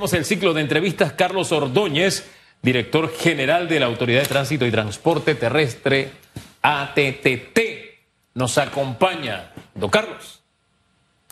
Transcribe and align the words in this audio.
el 0.00 0.24
ciclo 0.24 0.54
de 0.54 0.60
entrevistas 0.60 1.14
Carlos 1.14 1.50
Ordóñez, 1.50 2.24
director 2.62 3.12
general 3.12 3.66
de 3.66 3.80
la 3.80 3.86
Autoridad 3.86 4.20
de 4.20 4.28
Tránsito 4.28 4.64
y 4.64 4.70
Transporte 4.70 5.34
Terrestre, 5.34 6.12
ATTT. 6.62 7.58
Nos 8.34 8.58
acompaña. 8.58 9.50
Don 9.74 9.90
Carlos. 9.90 10.44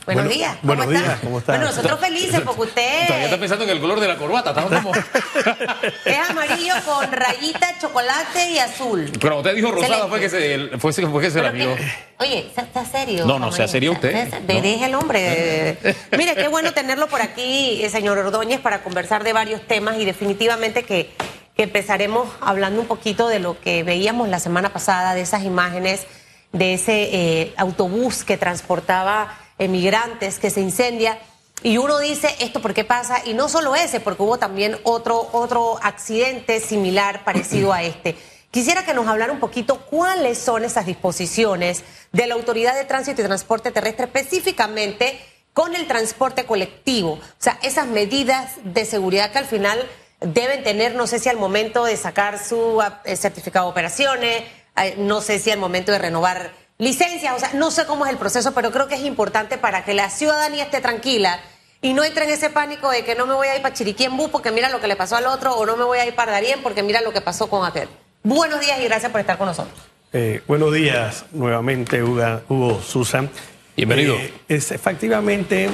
Buenos 0.07 0.29
días. 0.29 0.57
¿Cómo 0.61 0.75
buenos 0.77 0.95
está? 0.95 1.07
días, 1.09 1.21
¿cómo 1.21 1.39
está? 1.41 1.53
Bueno, 1.53 1.67
nosotros 1.67 1.99
felices 1.99 2.41
porque 2.43 2.61
usted 2.63 3.07
Todavía 3.09 3.25
está 3.27 3.41
pensando 3.41 3.65
en 3.65 3.71
el 3.71 3.81
color 3.81 3.99
de 3.99 4.07
la 4.07 4.17
corbata. 4.17 4.51
¿estamos 4.51 4.73
como? 4.73 4.93
es 6.05 6.31
amarillo 6.31 6.75
con 6.85 7.11
rayita, 7.11 7.75
chocolate 7.81 8.51
y 8.53 8.59
azul. 8.59 9.11
Pero 9.21 9.39
usted 9.39 9.55
dijo 9.57 9.73
rosada, 9.73 10.07
Excelente. 10.07 10.09
fue 10.09 10.21
que 10.21 10.29
se, 10.29 10.79
fue, 10.79 11.11
fue 11.11 11.23
que 11.23 11.31
se 11.33 11.43
la 11.43 11.51
vio. 11.51 11.77
Oye, 12.19 12.53
está, 12.57 12.85
serio. 12.85 13.27
No, 13.27 13.41
no, 13.41 13.51
sea 13.51 13.67
serio 13.67 13.93
usted. 13.93 14.15
Está- 14.15 14.39
No. 14.39 14.47
Deje 14.47 14.87
el 14.87 14.95
hombre. 14.95 15.77
Mire, 16.17 16.37
qué 16.37 16.47
bueno 16.47 16.73
tenerlo 16.73 17.09
por 17.09 17.21
aquí, 17.21 17.83
eh, 17.83 17.91
señor 17.91 18.17
Ordóñez, 18.19 18.61
para 18.61 18.85
conversar 18.85 19.25
de 19.25 19.33
varios 19.33 19.61
temas 19.67 19.99
y 19.99 20.05
definitivamente 20.05 20.85
que, 20.85 21.11
que 21.57 21.65
empezaremos 21.65 22.29
hablando 22.41 22.81
un 22.81 22.87
poquito 22.87 23.27
de 23.27 23.41
lo 23.41 23.61
que 23.61 23.83
veíamos 23.83 24.29
la 24.29 24.39
semana 24.39 24.73
pasada, 24.73 25.15
de 25.15 25.23
esas 25.23 25.43
imágenes 25.43 26.07
de 26.53 26.75
ese 26.75 27.03
eh, 27.13 27.55
autobús 27.57 28.23
que 28.23 28.37
transportaba 28.37 29.37
emigrantes 29.59 30.39
que 30.39 30.51
se 30.51 30.61
incendia. 30.61 31.19
Y 31.63 31.79
uno 31.79 31.99
dice, 31.99 32.35
¿esto 32.41 32.61
por 32.61 32.75
qué 32.75 32.85
pasa? 32.85 33.23
Y 33.25 33.35
no 33.35 33.49
solo 33.49 33.75
ese, 33.75 34.01
porque 34.01 34.23
hubo 34.23 34.39
también 34.39 34.79
otro, 34.83 35.29
otro 35.33 35.79
accidente 35.83 36.61
similar, 36.61 37.23
parecido 37.25 37.73
a 37.73 37.83
este. 37.83 38.17
Quisiera 38.51 38.85
que 38.85 38.95
nos 38.95 39.07
hablara 39.07 39.33
un 39.33 39.41
poquito 39.41 39.81
cuáles 39.87 40.39
son 40.39 40.65
esas 40.65 40.87
disposiciones 40.87 41.85
de 42.13 42.27
la 42.27 42.35
Autoridad 42.35 42.75
de 42.75 42.85
Tránsito 42.85 43.21
y 43.21 43.25
Transporte 43.25 43.71
Terrestre, 43.71 44.07
específicamente 44.07 45.21
con 45.53 45.75
el 45.75 45.87
transporte 45.87 46.45
colectivo. 46.45 47.13
O 47.13 47.21
sea, 47.39 47.59
esas 47.63 47.87
medidas 47.87 48.53
de 48.65 48.85
seguridad 48.85 49.33
que 49.33 49.39
al 49.39 49.47
final 49.47 49.79
deben 50.21 50.63
tener, 50.63 50.95
no 50.95 51.07
sé 51.07 51.19
si 51.19 51.29
al 51.29 51.37
momento 51.37 51.85
de 51.85 51.97
sacar 51.97 52.39
su 52.39 52.83
eh, 53.05 53.17
certificado 53.17 53.67
de 53.67 53.73
operaciones, 53.73 54.43
eh, 54.77 54.95
no 54.99 55.21
sé 55.21 55.39
si 55.39 55.51
al 55.51 55.59
momento 55.59 55.93
de 55.93 55.99
renovar 55.99 56.53
licencias, 56.79 57.35
o 57.35 57.39
sea, 57.39 57.51
no 57.55 57.71
sé 57.71 57.87
cómo 57.87 58.07
es 58.07 58.13
el 58.13 58.19
proceso, 58.19 58.53
pero 58.55 58.71
creo 58.71 58.89
que 58.89 58.95
es 58.97 59.03
importante 59.03 59.59
para 59.59 59.85
que 59.85 59.95
la 59.95 60.11
ciudadanía 60.11 60.65
esté 60.65 60.81
tranquila 60.81 61.41
y 61.83 61.93
no 61.93 62.05
entre 62.05 62.25
en 62.25 62.31
ese 62.31 62.51
pánico 62.51 62.91
de 62.91 63.05
que 63.05 63.15
no 63.15 63.27
me 63.27 63.35
voy 63.35 63.49
a 63.49 63.57
ir 63.57 63.63
para 63.63 63.75
Chiriquiembú 63.75 64.31
porque 64.31 64.51
mira 64.51 64.69
lo 64.69 64.81
que 64.81 64.89
le 64.89 64.97
pasó 64.97 65.17
al 65.17 65.27
otro, 65.27 65.55
o 65.57 65.67
no 65.67 65.77
me 65.77 65.85
voy 65.85 65.99
a 65.99 66.07
ir 66.07 66.15
para 66.15 66.33
Darién 66.33 66.61
porque 66.63 66.83
mira 66.83 67.01
lo 67.01 67.13
que 67.13 67.21
pasó 67.21 67.49
con 67.49 67.67
aquel. 67.67 67.89
Buenos 68.23 68.61
días 68.61 68.81
y 68.81 68.85
gracias 68.85 69.13
por 69.13 69.21
estar 69.21 69.39
con 69.39 69.47
nosotros. 69.47 69.79
Eh, 70.13 70.43
buenos 70.47 70.73
días 70.73 71.27
nuevamente, 71.33 72.03
Hugo, 72.03 72.41
Hugo 72.49 72.83
Susan. 72.83 73.31
Bienvenido. 73.77 74.17
Eh, 74.17 74.33
es, 74.49 74.73
efectivamente, 74.73 75.69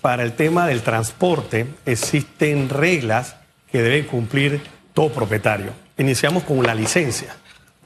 para 0.00 0.22
el 0.22 0.34
tema 0.34 0.66
del 0.66 0.82
transporte 0.82 1.66
existen 1.84 2.68
reglas 2.68 3.36
que 3.70 3.82
deben 3.82 4.06
cumplir 4.06 4.62
todo 4.94 5.10
propietario. 5.10 5.72
Iniciamos 5.98 6.44
con 6.44 6.62
la 6.62 6.74
licencia. 6.74 7.36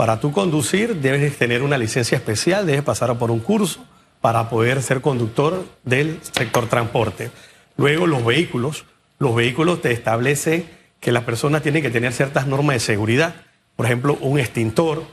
Para 0.01 0.19
tú 0.19 0.33
conducir 0.33 0.97
debes 0.97 1.37
tener 1.37 1.61
una 1.61 1.77
licencia 1.77 2.17
especial, 2.17 2.65
debes 2.65 2.83
pasar 2.83 3.19
por 3.19 3.31
un 3.31 3.39
curso 3.39 3.84
para 4.23 4.48
poder 4.48 4.81
ser 4.81 5.03
conductor 5.03 5.67
del 5.84 6.20
sector 6.23 6.70
transporte. 6.70 7.31
Luego 7.77 8.07
los 8.07 8.25
vehículos. 8.25 8.87
Los 9.19 9.34
vehículos 9.34 9.83
te 9.83 9.92
establecen 9.92 10.65
que 11.01 11.12
la 11.12 11.27
persona 11.27 11.61
tiene 11.61 11.83
que 11.83 11.91
tener 11.91 12.15
ciertas 12.15 12.47
normas 12.47 12.77
de 12.77 12.81
seguridad. 12.81 13.34
Por 13.77 13.84
ejemplo, 13.84 14.17
un 14.23 14.39
extintor, 14.39 15.05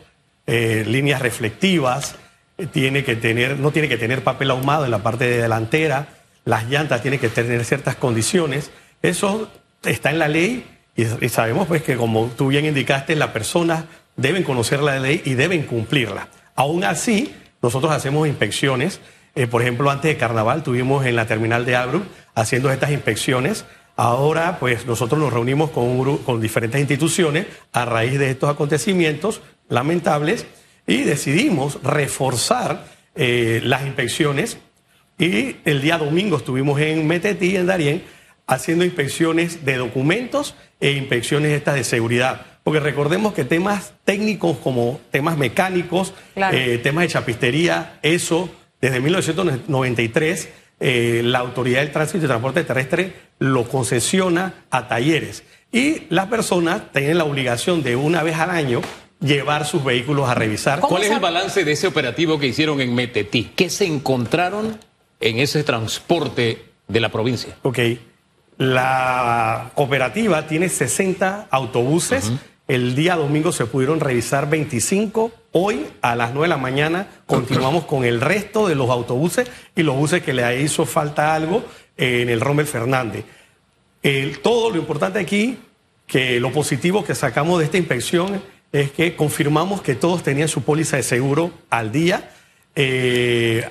eh, 0.46 0.86
líneas 0.88 1.22
reflectivas, 1.22 2.16
eh, 2.58 2.66
tiene 2.66 3.04
que 3.04 3.18
tener, 3.18 3.60
no 3.60 3.72
tiene 3.72 3.90
que 3.90 3.98
tener 3.98 4.24
papel 4.24 4.52
ahumado 4.52 4.86
en 4.86 4.92
la 4.92 5.04
parte 5.04 5.26
de 5.26 5.42
delantera, 5.42 6.08
las 6.46 6.70
llantas 6.70 7.02
tienen 7.02 7.20
que 7.20 7.28
tener 7.28 7.66
ciertas 7.66 7.98
condiciones. 7.98 8.72
Eso 9.02 9.52
está 9.84 10.12
en 10.12 10.20
la 10.20 10.30
ley 10.30 10.66
y, 10.96 11.04
y 11.04 11.28
sabemos 11.28 11.68
pues 11.68 11.84
que 11.84 11.98
como 11.98 12.28
tú 12.38 12.48
bien 12.48 12.64
indicaste, 12.64 13.18
las 13.18 13.32
personas 13.32 13.84
deben 14.18 14.44
conocer 14.44 14.82
la 14.82 15.00
ley 15.00 15.22
y 15.23 15.36
deben 15.36 15.64
cumplirla. 15.64 16.28
Aún 16.56 16.84
así, 16.84 17.33
nosotros 17.61 17.92
hacemos 17.92 18.28
inspecciones. 18.28 19.00
Eh, 19.36 19.48
por 19.48 19.61
ejemplo, 19.61 19.89
antes 19.89 20.11
de 20.11 20.17
carnaval 20.17 20.64
tuvimos 20.64 21.05
en 21.05 21.16
la 21.16 21.28
terminal 21.28 21.64
de 21.66 21.76
Abru 21.76 22.04
haciendo 22.36 22.72
estas 22.72 22.92
inspecciones. 22.92 23.66
Ahora, 23.95 24.58
pues 24.60 24.86
nosotros 24.86 25.20
nos 25.20 25.33
reunimos 25.33 25.72
con, 25.72 26.42
diferentes 26.42 26.80
instituciones 26.80 27.48
a 27.72 27.86
raíz 27.86 28.20
de 28.20 28.30
estos 28.30 28.50
acontecimientos 28.50 29.42
lamentables 29.70 30.45
y 30.86 31.04
decidimos 31.04 31.82
reforzar 31.84 32.86
eh, 33.16 33.61
las 33.64 33.86
inspecciones. 33.86 34.58
Y 35.17 35.58
el 35.66 35.82
día 35.82 35.98
domingo 35.98 36.38
estuvimos 36.38 36.80
en 36.80 37.08
Metetí, 37.08 37.55
en 37.55 37.66
Darién, 37.66 38.04
haciendo 38.45 38.86
inspecciones 38.86 39.66
de 39.66 39.78
documentos 39.78 40.55
e 40.80 40.92
inspecciones 40.92 41.52
estas 41.52 41.76
de 41.76 41.84
seguridad. 41.84 42.45
Porque 42.67 42.82
recordemos 42.82 43.33
que 43.33 43.45
temas 43.45 43.94
técnicos 44.04 44.58
como 44.58 45.00
temas 45.10 45.38
mecánicos, 45.38 46.14
Claro. 46.33 46.58
eh, 46.58 46.78
temas 46.80 47.04
de 47.04 47.08
chapistería, 47.08 47.98
eso 48.02 48.50
desde 48.82 49.00
1993 49.00 50.50
eh, 50.82 51.22
la 51.23 51.39
Autoridad 51.39 51.80
del 51.80 51.94
Tránsito 51.94 52.26
y 52.26 52.28
Transporte 52.28 52.66
Terrestre 52.66 53.14
lo 53.39 53.70
concesiona 53.70 54.66
a 54.70 54.89
talleres. 54.89 55.44
Y 55.72 56.08
las 56.10 56.26
personas 56.26 56.92
tienen 56.92 57.17
la 57.20 57.23
obligación 57.23 57.83
de 57.83 57.95
una 57.95 58.22
vez 58.22 58.36
al 58.36 58.50
año 58.50 58.82
llevar 59.22 59.66
sus 59.66 59.86
vehículos 59.86 60.28
a 60.28 60.36
revisar. 60.36 60.82
¿Cómo 60.82 60.89
¿Cuál 60.89 61.04
es 61.04 61.11
el 61.11 61.22
balance 61.22 61.64
de 61.64 61.72
ese 61.72 61.88
operativo 61.88 62.38
que 62.38 62.48
hicieron 62.48 62.82
en 62.82 62.94
Metetí? 62.94 63.49
¿Qué 63.55 63.70
se 63.70 63.86
encontraron 63.86 64.78
en 65.22 65.39
ese 65.39 65.64
transporte 65.64 66.66
de 66.89 66.99
la 66.99 67.08
provincia? 67.14 67.55
Ok. 67.61 67.80
La 68.58 69.72
cooperativa 69.73 70.48
tiene 70.48 70.67
60 70.67 71.48
autobuses. 71.49 72.34
El 72.67 72.95
día 72.95 73.16
domingo 73.16 73.52
se 73.52 73.66
pudieron 73.66 74.00
revisar 74.00 74.50
25. 74.50 75.32
Hoy 75.54 75.88
a 76.02 76.16
las 76.16 76.32
9 76.33 76.44
de 76.45 76.50
la 76.50 76.58
mañana 76.58 77.08
continuamos 77.26 77.86
con 77.86 78.04
el 78.04 78.20
resto 78.20 78.67
de 78.67 78.76
los 78.76 78.89
autobuses 78.89 79.50
y 79.76 79.83
los 79.83 79.95
buses 79.95 80.22
que 80.22 80.33
le 80.33 80.61
hizo 80.61 80.86
falta 80.86 81.33
algo 81.33 81.64
en 81.95 82.28
el 82.30 82.42
Rommel 82.42 82.67
Fernández. 82.67 83.23
El- 84.04 84.39
todo 84.39 84.70
lo 84.70 84.78
importante 84.78 85.20
aquí, 85.20 85.58
que 86.05 86.39
lo 86.42 86.52
positivo 86.52 87.04
que 87.05 87.16
sacamos 87.16 87.60
de 87.60 87.66
esta 87.66 87.78
inspección 87.78 88.42
es 88.73 88.92
que 88.92 89.16
confirmamos 89.16 89.82
que 89.82 89.95
todos 89.95 90.22
tenían 90.23 90.49
su 90.49 90.61
póliza 90.64 90.98
de 90.98 91.04
seguro 91.04 91.52
al 91.70 91.92
día. 91.94 92.32
Eh, 92.76 93.67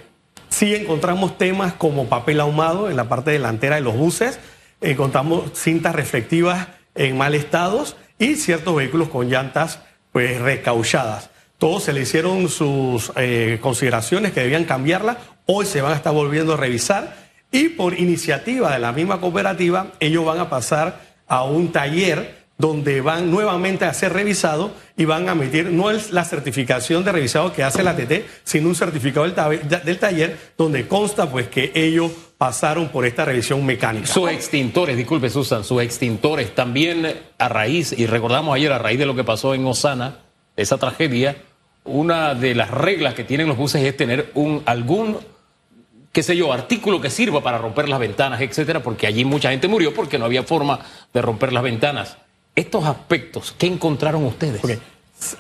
sí 0.49 0.75
encontramos 0.75 1.37
temas 1.37 1.75
como 1.75 2.07
papel 2.09 2.41
ahumado 2.41 2.89
en 2.91 2.97
la 2.97 3.09
parte 3.11 3.31
delantera 3.31 3.77
de 3.77 3.83
los 3.83 3.95
buses, 3.95 4.39
encontramos 4.81 5.51
cintas 5.55 5.95
reflectivas 5.95 6.69
en 6.95 7.17
mal 7.19 7.35
estado 7.35 7.85
y 8.19 8.37
ciertos 8.37 8.75
vehículos 8.75 9.09
con 9.09 9.29
llantas 9.29 9.81
pues 10.13 10.41
recauchadas. 10.41 11.31
Todos 11.59 11.85
se 11.85 11.93
le 11.93 12.03
hicieron 12.03 12.49
sus 12.49 13.13
eh, 13.17 13.59
consideraciones 13.63 14.33
que 14.33 14.41
debían 14.41 14.65
cambiarla. 14.65 15.19
Hoy 15.47 15.65
se 15.67 15.81
van 15.81 15.93
a 15.93 15.97
estar 15.97 16.13
volviendo 16.13 16.55
a 16.55 16.57
revisar 16.57 17.17
y 17.51 17.71
por 17.71 17.99
iniciativa 17.99 18.73
de 18.73 18.79
la 18.79 18.93
misma 18.93 19.21
cooperativa, 19.21 19.93
ellos 20.01 20.25
van 20.25 20.41
a 20.41 20.51
pasar 20.51 21.01
a 21.27 21.45
un 21.45 21.73
taller 21.73 22.47
donde 22.59 23.01
van 23.01 23.31
nuevamente 23.31 23.85
a 23.85 23.95
ser 23.95 24.13
revisados 24.13 24.71
y 24.97 25.05
van 25.05 25.29
a 25.29 25.33
emitir 25.33 25.71
no 25.71 25.91
es 25.91 26.11
la 26.11 26.25
certificación 26.25 27.05
de 27.05 27.13
revisado 27.13 27.53
que 27.53 27.63
hace 27.63 27.83
la 27.83 27.97
TT, 27.97 28.25
sino 28.45 28.69
un 28.69 28.75
certificado 28.75 29.29
del, 29.29 29.69
del 29.69 29.99
taller 29.99 30.39
donde 30.57 30.89
consta 30.89 31.31
pues 31.31 31.49
que 31.49 31.73
ellos 31.75 32.11
pasaron 32.39 32.89
por 32.89 33.07
esta 33.07 33.25
revisión 33.25 33.65
mecánica. 33.65 34.07
Sus 34.07 34.31
extintores, 34.31 34.97
disculpe 34.97 35.31
Susan, 35.31 35.65
sus 35.65 35.83
extintores 35.83 36.55
también 36.55 37.21
a 37.39 37.49
raíz, 37.49 37.93
y 37.97 38.07
recordamos 38.07 38.55
ayer 38.55 38.73
a 38.73 38.79
raíz 38.79 38.99
de 38.99 39.07
lo 39.07 39.15
que 39.15 39.25
pasó 39.25 39.55
en 39.55 39.65
Osana, 39.67 40.19
esa 40.57 40.79
tragedia, 40.79 41.37
una 41.85 42.35
de 42.35 42.55
las 42.55 42.71
reglas 42.71 43.15
que 43.15 43.25
tienen 43.25 43.49
los 43.49 43.57
buses 43.57 43.83
es 43.83 43.97
tener 43.97 44.31
un 44.35 44.63
algún 44.67 45.19
qué 46.17 46.23
sé 46.23 46.35
yo, 46.35 46.51
artículo 46.51 46.99
que 46.99 47.11
sirva 47.11 47.43
para 47.43 47.59
romper 47.59 47.91
las 47.91 47.99
ventanas, 47.99 48.41
etcétera, 48.41 48.83
porque 48.83 49.07
allí 49.07 49.27
mucha 49.27 49.51
gente 49.51 49.69
murió 49.69 49.93
porque 49.93 50.19
no 50.19 50.25
había 50.25 50.45
forma 50.45 50.81
de 51.13 51.21
romper 51.21 51.53
las 51.53 51.63
ventanas. 51.63 52.17
Estos 52.55 52.87
aspectos, 52.87 53.55
¿qué 53.59 53.67
encontraron 53.67 54.25
ustedes? 54.25 54.63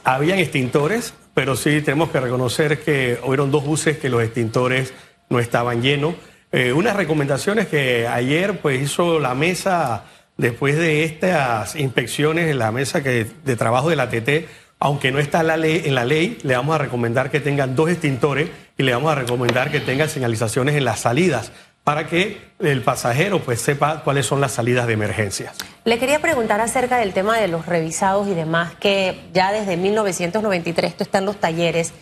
Habían 0.04 0.38
extintores, 0.38 1.14
pero 1.32 1.56
sí 1.56 1.80
tenemos 1.80 2.10
que 2.10 2.20
reconocer 2.20 2.82
que 2.82 3.18
hubieron 3.24 3.50
dos 3.50 3.64
buses 3.64 3.96
que 3.96 4.10
los 4.10 4.22
extintores 4.22 4.92
no 5.30 5.40
estaban 5.40 5.80
llenos. 5.80 6.14
Eh, 6.56 6.72
unas 6.72 6.96
recomendaciones 6.96 7.66
que 7.66 8.08
ayer 8.08 8.60
pues 8.60 8.80
hizo 8.80 9.20
la 9.20 9.34
mesa 9.34 10.04
después 10.38 10.74
de 10.78 11.04
estas 11.04 11.76
inspecciones, 11.76 12.56
la 12.56 12.72
mesa 12.72 13.02
que, 13.02 13.26
de 13.44 13.56
trabajo 13.56 13.90
de 13.90 13.96
la 13.96 14.08
TT, 14.08 14.48
aunque 14.78 15.12
no 15.12 15.18
está 15.18 15.42
en 15.42 15.48
la, 15.48 15.58
ley, 15.58 15.82
en 15.84 15.94
la 15.94 16.06
ley, 16.06 16.38
le 16.44 16.56
vamos 16.56 16.74
a 16.74 16.78
recomendar 16.78 17.30
que 17.30 17.40
tengan 17.40 17.76
dos 17.76 17.90
extintores 17.90 18.48
y 18.78 18.84
le 18.84 18.94
vamos 18.94 19.12
a 19.12 19.16
recomendar 19.16 19.70
que 19.70 19.80
tengan 19.80 20.08
señalizaciones 20.08 20.76
en 20.76 20.86
las 20.86 21.00
salidas 21.00 21.52
para 21.84 22.06
que 22.06 22.40
el 22.58 22.80
pasajero 22.80 23.40
pues 23.40 23.60
sepa 23.60 24.02
cuáles 24.02 24.24
son 24.24 24.40
las 24.40 24.52
salidas 24.52 24.86
de 24.86 24.94
emergencia. 24.94 25.52
Le 25.84 25.98
quería 25.98 26.20
preguntar 26.20 26.62
acerca 26.62 26.96
del 26.96 27.12
tema 27.12 27.38
de 27.38 27.48
los 27.48 27.66
revisados 27.66 28.28
y 28.28 28.34
demás, 28.34 28.72
que 28.80 29.28
ya 29.34 29.52
desde 29.52 29.76
1993 29.76 30.92
esto 30.92 31.04
está 31.04 31.18
en 31.18 31.26
los 31.26 31.38
talleres. 31.38 31.92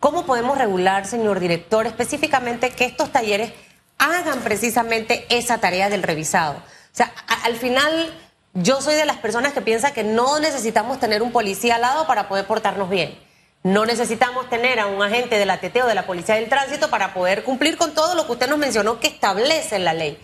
¿Cómo 0.00 0.26
podemos 0.26 0.58
regular, 0.58 1.06
señor 1.06 1.38
director, 1.38 1.86
específicamente 1.86 2.70
que 2.70 2.86
estos 2.86 3.12
talleres 3.12 3.52
hagan 4.00 4.40
precisamente 4.40 5.26
esa 5.28 5.58
tarea 5.58 5.88
del 5.88 6.02
revisado? 6.02 6.56
O 6.58 6.96
sea, 6.96 7.12
al 7.44 7.54
final 7.56 8.12
yo 8.54 8.80
soy 8.80 8.96
de 8.96 9.04
las 9.04 9.18
personas 9.18 9.52
que 9.52 9.60
piensa 9.60 9.92
que 9.92 10.02
no 10.02 10.40
necesitamos 10.40 10.98
tener 10.98 11.22
un 11.22 11.30
policía 11.30 11.76
al 11.76 11.82
lado 11.82 12.06
para 12.08 12.28
poder 12.28 12.46
portarnos 12.46 12.90
bien. 12.90 13.16
No 13.62 13.84
necesitamos 13.84 14.48
tener 14.48 14.80
a 14.80 14.86
un 14.86 15.02
agente 15.02 15.38
de 15.38 15.46
la 15.46 15.60
TT 15.60 15.82
o 15.84 15.86
de 15.86 15.94
la 15.94 16.06
Policía 16.06 16.36
del 16.36 16.48
Tránsito 16.48 16.88
para 16.88 17.12
poder 17.12 17.44
cumplir 17.44 17.76
con 17.76 17.94
todo 17.94 18.14
lo 18.14 18.26
que 18.26 18.32
usted 18.32 18.48
nos 18.48 18.58
mencionó 18.58 18.98
que 18.98 19.08
establece 19.08 19.78
la 19.78 19.92
ley. 19.92 20.18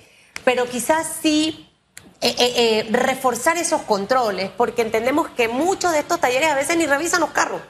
Pero 0.44 0.66
quizás 0.66 1.06
sí 1.20 1.68
eh, 2.22 2.34
eh, 2.38 2.52
eh, 2.56 2.86
reforzar 2.90 3.58
esos 3.58 3.82
controles, 3.82 4.50
porque 4.56 4.80
entendemos 4.80 5.28
que 5.28 5.48
muchos 5.48 5.92
de 5.92 5.98
estos 5.98 6.18
talleres 6.18 6.48
a 6.48 6.54
veces 6.54 6.78
ni 6.78 6.86
revisan 6.86 7.20
los 7.20 7.30
carros. 7.30 7.60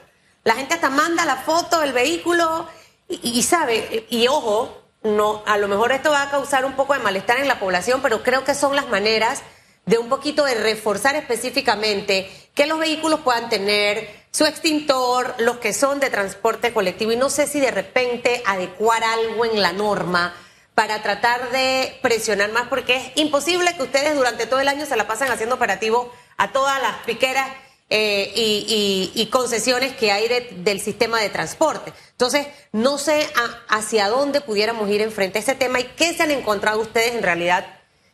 La 0.45 0.55
gente 0.55 0.73
hasta 0.73 0.89
manda 0.89 1.25
la 1.25 1.35
foto 1.35 1.81
del 1.81 1.91
vehículo 1.91 2.65
y, 3.09 3.43
sabe, 3.43 4.05
y 4.09 4.27
ojo, 4.29 4.76
no, 5.03 5.43
a 5.45 5.57
lo 5.57 5.67
mejor 5.67 5.91
esto 5.91 6.11
va 6.11 6.23
a 6.23 6.29
causar 6.29 6.65
un 6.65 6.73
poco 6.73 6.93
de 6.93 6.99
malestar 6.99 7.37
en 7.39 7.47
la 7.47 7.59
población, 7.59 8.01
pero 8.01 8.23
creo 8.23 8.43
que 8.43 8.55
son 8.55 8.75
las 8.75 8.87
maneras 8.89 9.43
de 9.85 9.97
un 9.97 10.09
poquito 10.09 10.43
de 10.43 10.55
reforzar 10.55 11.15
específicamente 11.15 12.29
que 12.53 12.67
los 12.67 12.77
vehículos 12.77 13.21
puedan 13.21 13.49
tener 13.49 14.09
su 14.31 14.45
extintor, 14.45 15.33
los 15.37 15.57
que 15.57 15.73
son 15.73 15.99
de 15.99 16.09
transporte 16.09 16.73
colectivo, 16.73 17.11
y 17.11 17.15
no 17.15 17.29
sé 17.29 17.47
si 17.47 17.59
de 17.59 17.71
repente 17.71 18.43
adecuar 18.45 19.03
algo 19.03 19.45
en 19.45 19.61
la 19.61 19.71
norma 19.71 20.35
para 20.75 21.01
tratar 21.01 21.49
de 21.51 21.97
presionar 22.01 22.51
más, 22.51 22.67
porque 22.67 22.97
es 22.97 23.11
imposible 23.15 23.75
que 23.75 23.83
ustedes 23.83 24.15
durante 24.15 24.45
todo 24.45 24.59
el 24.59 24.67
año 24.67 24.85
se 24.85 24.95
la 24.95 25.07
pasen 25.07 25.31
haciendo 25.31 25.55
operativo 25.55 26.13
a 26.37 26.51
todas 26.51 26.81
las 26.81 26.97
piqueras 27.05 27.49
eh, 27.89 29.11
y, 29.15 29.25
concesiones 29.31 29.93
que 29.93 30.11
hay 30.11 30.27
del 30.57 30.81
sistema 30.81 31.21
de 31.21 31.29
transporte. 31.29 31.93
Entonces, 32.11 32.47
no 32.73 32.97
sé 32.97 33.25
hacia 33.69 34.09
dónde 34.09 34.41
pudiéramos 34.41 34.89
ir 34.89 35.01
enfrente 35.01 35.37
a 35.37 35.41
este 35.41 35.55
tema 35.55 35.79
y 35.79 35.85
qué 35.95 36.13
se 36.13 36.23
han 36.23 36.31
encontrado 36.31 36.81
ustedes 36.81 37.15
en 37.15 37.23
realidad, 37.23 37.65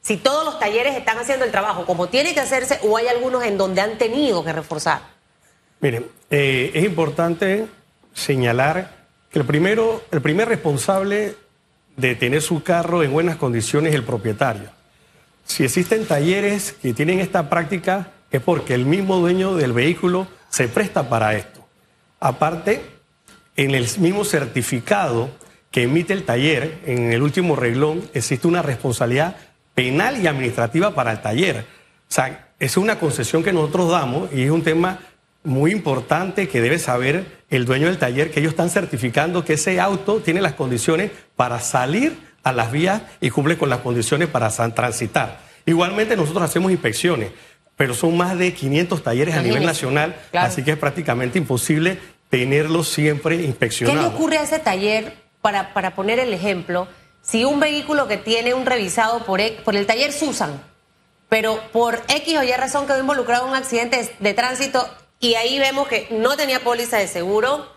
si 0.02 0.18
todos 0.18 0.46
los 0.46 0.60
talleres 0.60 0.96
están 0.96 1.18
haciendo 1.18 1.46
el 1.46 1.52
trabajo 1.52 1.86
como 1.86 2.10
tiene 2.10 2.34
que 2.34 2.42
hacerse 2.42 2.80
o 2.84 2.98
hay 2.98 3.08
algunos 3.08 3.44
en 3.44 3.58
donde 3.58 3.82
han 3.82 3.98
tenido 3.98 4.44
que 4.44 4.54
reforzar. 4.54 5.02
Miren, 5.80 6.08
eh, 6.30 6.72
es 6.74 6.84
importante 6.84 7.68
señalar 8.14 9.08
que 9.32 9.40
el, 9.40 9.46
primero, 9.46 10.04
el 10.12 10.22
primer 10.22 10.50
responsable 10.50 11.36
de 11.98 12.16
tener 12.16 12.42
su 12.42 12.64
carro 12.64 13.02
en 13.04 13.12
buenas 13.12 13.38
condiciones 13.38 13.92
es 13.92 13.96
el 13.96 14.04
propietario. 14.04 14.70
Si 15.46 15.64
existen 15.64 16.06
talleres 16.06 16.74
que 16.74 16.94
tienen 16.94 17.20
esta 17.20 17.50
práctica, 17.50 18.12
es 18.34 18.42
porque 18.42 18.74
el 18.74 18.86
mismo 18.86 19.18
dueño 19.18 19.56
del 19.56 19.72
vehículo 19.72 20.28
se 20.50 20.68
presta 20.68 21.08
para 21.08 21.36
esto. 21.36 21.66
Aparte, 22.20 22.82
en 23.56 23.76
el 23.76 23.88
mismo 24.00 24.26
certificado 24.26 25.30
que 25.70 25.84
emite 25.84 26.14
el 26.14 26.24
taller, 26.24 26.80
en 26.86 27.14
el 27.14 27.22
último 27.22 27.56
reglón, 27.56 28.10
existe 28.14 28.48
una 28.48 28.64
responsabilidad 28.64 29.38
penal 29.76 30.22
y 30.22 30.28
administrativa 30.28 30.96
para 30.96 31.12
el 31.12 31.22
taller. 31.22 31.60
O 31.60 32.12
sea, 32.12 32.50
es 32.60 32.76
una 32.76 32.98
concesión 33.00 33.44
que 33.44 33.54
nosotros 33.54 33.92
damos 33.92 34.34
y 34.34 34.44
es 34.44 34.52
un 34.52 34.64
tema 34.64 35.00
muy 35.44 35.72
importante 35.72 36.48
que 36.48 36.62
debe 36.62 36.80
saber 36.80 37.44
el 37.52 37.66
dueño 37.66 37.86
del 37.88 38.00
taller, 38.00 38.32
que 38.32 38.40
ellos 38.40 38.54
están 38.54 38.70
certificando 38.70 39.46
que 39.46 39.54
ese 39.54 39.80
auto 39.80 40.22
tiene 40.22 40.42
las 40.42 40.54
condiciones 40.54 41.12
para 41.36 41.60
salir 41.60 42.18
a 42.44 42.52
las 42.52 42.72
vías 42.72 43.04
y 43.22 43.30
cumple 43.30 43.58
con 43.58 43.70
las 43.70 43.80
condiciones 43.80 44.28
para 44.28 44.50
transitar. 44.74 45.40
Igualmente 45.66 46.18
nosotros 46.18 46.44
hacemos 46.44 46.72
inspecciones, 46.72 47.32
pero 47.76 47.94
son 47.94 48.16
más 48.18 48.38
de 48.38 48.54
500 48.54 49.04
talleres 49.04 49.36
a 49.36 49.42
nivel 49.42 49.66
nacional, 49.66 50.16
así 50.34 50.64
que 50.64 50.72
es 50.72 50.78
prácticamente 50.78 51.38
imposible 51.38 52.00
tenerlos 52.30 52.90
siempre 52.90 53.36
inspeccionados. 53.36 54.04
¿Qué 54.04 54.10
le 54.10 54.16
ocurre 54.16 54.38
a 54.38 54.44
ese 54.44 54.60
taller, 54.60 55.16
para, 55.42 55.74
para 55.74 55.96
poner 55.96 56.20
el 56.20 56.34
ejemplo, 56.34 56.88
si 57.22 57.46
un 57.46 57.60
vehículo 57.60 58.08
que 58.08 58.18
tiene 58.18 58.54
un 58.54 58.66
revisado 58.66 59.26
por, 59.26 59.42
por 59.64 59.76
el 59.76 59.86
taller 59.86 60.12
Susan, 60.12 60.62
pero 61.30 61.60
por 61.72 62.02
X 62.10 62.38
o 62.38 62.44
Y 62.44 62.52
razón 62.52 62.86
quedó 62.86 63.00
involucrado 63.00 63.46
en 63.46 63.52
un 63.52 63.56
accidente 63.56 64.16
de 64.20 64.34
tránsito 64.34 64.88
y 65.20 65.36
ahí 65.36 65.58
vemos 65.58 65.88
que 65.88 66.08
no 66.12 66.36
tenía 66.36 66.60
póliza 66.60 66.98
de 66.98 67.08
seguro, 67.08 67.68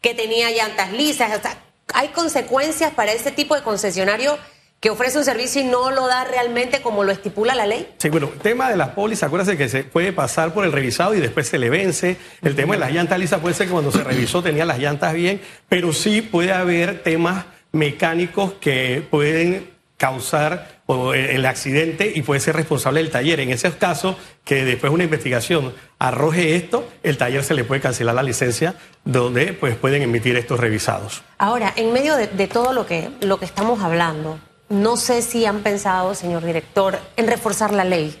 que 0.00 0.14
tenía 0.14 0.50
llantas 0.50 0.92
lisas. 0.92 1.36
O 1.36 1.42
sea, 1.42 1.58
hay 1.92 2.08
consecuencias 2.08 2.94
para 2.94 3.12
ese 3.12 3.32
tipo 3.32 3.54
de 3.56 3.62
concesionario 3.62 4.38
que 4.84 4.90
ofrece 4.90 5.16
un 5.16 5.24
servicio 5.24 5.62
y 5.62 5.64
no 5.64 5.90
lo 5.90 6.06
da 6.06 6.24
realmente 6.24 6.82
como 6.82 7.04
lo 7.04 7.10
estipula 7.10 7.54
la 7.54 7.64
ley? 7.64 7.94
Sí, 7.96 8.10
bueno, 8.10 8.28
el 8.34 8.38
tema 8.40 8.68
de 8.68 8.76
las 8.76 8.90
pólizas, 8.90 9.28
acuérdense 9.28 9.56
que 9.56 9.70
se 9.70 9.82
puede 9.82 10.12
pasar 10.12 10.52
por 10.52 10.66
el 10.66 10.72
revisado 10.72 11.14
y 11.14 11.20
después 11.20 11.48
se 11.48 11.56
le 11.56 11.70
vence. 11.70 12.18
El 12.42 12.54
tema 12.54 12.74
de 12.74 12.80
las 12.80 12.92
llantas 12.92 13.18
lisas 13.18 13.40
puede 13.40 13.54
ser 13.54 13.68
que 13.68 13.72
cuando 13.72 13.90
se 13.90 14.04
revisó 14.04 14.42
tenía 14.42 14.66
las 14.66 14.78
llantas 14.78 15.14
bien, 15.14 15.40
pero 15.70 15.94
sí 15.94 16.20
puede 16.20 16.52
haber 16.52 17.02
temas 17.02 17.46
mecánicos 17.72 18.52
que 18.60 19.02
pueden 19.10 19.70
causar 19.96 20.82
el 20.86 21.46
accidente 21.46 22.12
y 22.14 22.20
puede 22.20 22.40
ser 22.40 22.54
responsable 22.54 23.00
del 23.02 23.10
taller. 23.10 23.40
En 23.40 23.48
ese 23.52 23.72
caso, 23.72 24.18
que 24.44 24.66
después 24.66 24.90
de 24.90 24.96
una 24.96 25.04
investigación 25.04 25.72
arroje 25.98 26.56
esto, 26.56 26.86
el 27.02 27.16
taller 27.16 27.42
se 27.42 27.54
le 27.54 27.64
puede 27.64 27.80
cancelar 27.80 28.14
la 28.14 28.22
licencia 28.22 28.74
donde 29.02 29.54
pues, 29.54 29.76
pueden 29.76 30.02
emitir 30.02 30.36
estos 30.36 30.60
revisados. 30.60 31.22
Ahora, 31.38 31.72
en 31.74 31.90
medio 31.90 32.16
de, 32.16 32.48
todo 32.48 32.74
lo 32.74 32.84
que, 32.84 33.08
lo 33.22 33.38
que 33.38 33.46
estamos 33.46 33.82
hablando, 33.82 34.38
no 34.68 34.96
sé 34.96 35.22
si 35.22 35.46
han 35.46 35.60
pensado, 35.62 36.14
señor 36.14 36.44
director, 36.44 36.98
en 37.16 37.26
reforzar 37.26 37.72
la 37.72 37.84
ley. 37.84 38.18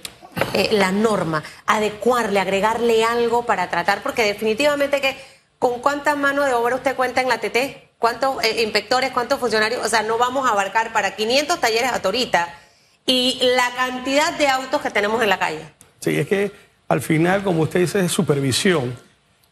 Eh, 0.52 0.70
la 0.72 0.90
norma, 0.90 1.44
adecuarle, 1.64 2.40
agregarle 2.40 3.04
algo 3.04 3.46
para 3.46 3.70
tratar, 3.70 4.02
porque 4.02 4.24
definitivamente 4.24 5.00
que 5.00 5.16
con 5.60 5.80
cuánta 5.80 6.16
mano 6.16 6.44
de 6.44 6.52
obra 6.54 6.74
usted 6.74 6.96
cuenta 6.96 7.20
en 7.20 7.28
la 7.28 7.38
TT, 7.38 7.94
cuántos 7.98 8.42
eh, 8.42 8.62
inspectores, 8.62 9.12
cuántos 9.12 9.38
funcionarios, 9.38 9.84
o 9.84 9.88
sea, 9.88 10.02
no 10.02 10.18
vamos 10.18 10.48
a 10.48 10.52
abarcar 10.52 10.92
para 10.92 11.14
500 11.14 11.60
talleres 11.60 11.92
a 11.92 12.02
Torita 12.02 12.52
y 13.06 13.38
la 13.54 13.70
cantidad 13.76 14.32
de 14.36 14.48
autos 14.48 14.82
que 14.82 14.90
tenemos 14.90 15.22
en 15.22 15.28
la 15.28 15.38
calle. 15.38 15.60
Sí, 16.00 16.18
es 16.18 16.26
que 16.26 16.50
al 16.88 17.00
final, 17.00 17.42
como 17.44 17.62
usted 17.62 17.80
dice, 17.80 18.00
es 18.00 18.12
supervisión. 18.12 18.96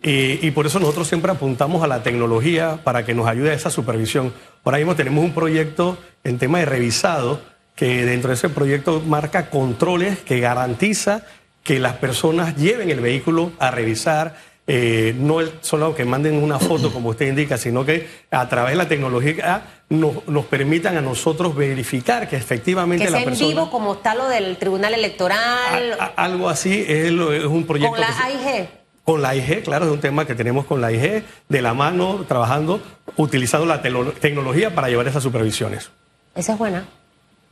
Y, 0.05 0.51
por 0.51 0.67
eso 0.67 0.81
nosotros 0.81 1.07
siempre 1.07 1.31
apuntamos 1.31 1.85
a 1.85 1.87
la 1.87 2.03
tecnología 2.03 2.81
para 2.83 3.05
que 3.05 3.15
nos 3.15 3.29
ayude 3.29 3.51
a 3.51 3.55
esa 3.55 3.71
supervisión. 3.71 4.35
Ahora 4.65 4.79
mismo 4.79 4.97
tenemos 4.97 5.25
un 5.25 5.33
proyecto 5.33 5.97
en 6.25 6.39
tema 6.39 6.59
de 6.59 6.65
revisado 6.65 7.41
que 7.77 8.05
dentro 8.05 8.29
de 8.29 8.35
ese 8.35 8.49
proyecto 8.49 9.01
marca 9.01 9.49
controles 9.49 10.19
que 10.19 10.41
garantiza 10.41 11.23
que 11.63 11.79
las 11.79 11.95
personas 11.95 12.57
lleven 12.57 12.91
el 12.91 13.01
vehículo 13.01 13.53
a 13.61 13.71
revisar, 13.71 14.37
eh, 14.67 15.15
no 15.17 15.39
solo 15.61 15.95
que 15.95 16.05
manden 16.05 16.43
una 16.43 16.59
foto 16.59 16.93
como 16.93 17.11
usted 17.11 17.29
indica, 17.29 17.57
sino 17.57 17.85
que 17.85 18.09
a 18.33 18.49
través 18.49 18.73
de 18.73 18.77
la 18.79 18.89
tecnología 18.89 19.63
nos, 19.89 20.47
permitan 20.47 20.97
a 20.97 21.01
nosotros 21.01 21.55
verificar 21.55 22.29
que 22.29 22.37
efectivamente 22.37 23.05
que 23.05 23.11
la 23.11 23.23
persona... 23.23 23.47
en 23.47 23.55
vivo 23.55 23.71
como 23.71 23.95
está 23.95 24.17
lo 24.17 24.29
del 24.29 24.57
Tribunal 24.57 24.95
Electoral. 24.95 25.97
algo 26.17 26.49
así 26.49 26.85
es, 26.89 27.13
un 27.13 27.65
proyecto... 27.67 27.93
Con 27.93 28.01
la 28.01 28.09
AIG. 28.25 28.82
Con 29.05 29.21
la 29.21 29.31
AIG, 29.31 29.65
claro, 29.65 29.87
es 29.87 29.91
un 29.91 30.01
tema 30.01 30.27
que 30.27 30.35
tenemos 30.35 30.65
con 30.65 30.81
la 30.81 30.89
AIG, 30.89 31.25
de 31.49 31.63
la 31.63 31.75
mano, 31.75 32.25
trabajando, 32.29 32.81
utilizando 33.17 33.67
la 33.67 33.83
tecnología 33.83 34.75
para 34.75 34.89
llevar 34.89 35.09
esas 35.09 35.23
supervisiones. 35.23 35.91
Esa 36.35 36.53
es 36.53 36.59
buena. 36.59 36.85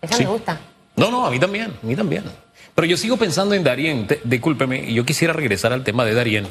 Esa 0.00 0.18
me 0.18 0.26
gusta. 0.26 0.60
No, 0.96 1.10
no, 1.10 1.26
a 1.26 1.30
mí 1.30 1.38
también, 1.38 1.72
a 1.82 1.86
mí 1.86 1.96
también. 1.96 2.24
Pero 2.74 2.86
yo 2.86 2.96
sigo 2.96 3.16
pensando 3.16 3.54
en 3.54 3.64
Darien, 3.64 4.06
discúlpeme, 4.24 4.90
y 4.90 4.94
yo 4.94 5.04
quisiera 5.04 5.32
regresar 5.32 5.72
al 5.72 5.82
tema 5.82 6.04
de 6.04 6.14
Darien. 6.14 6.46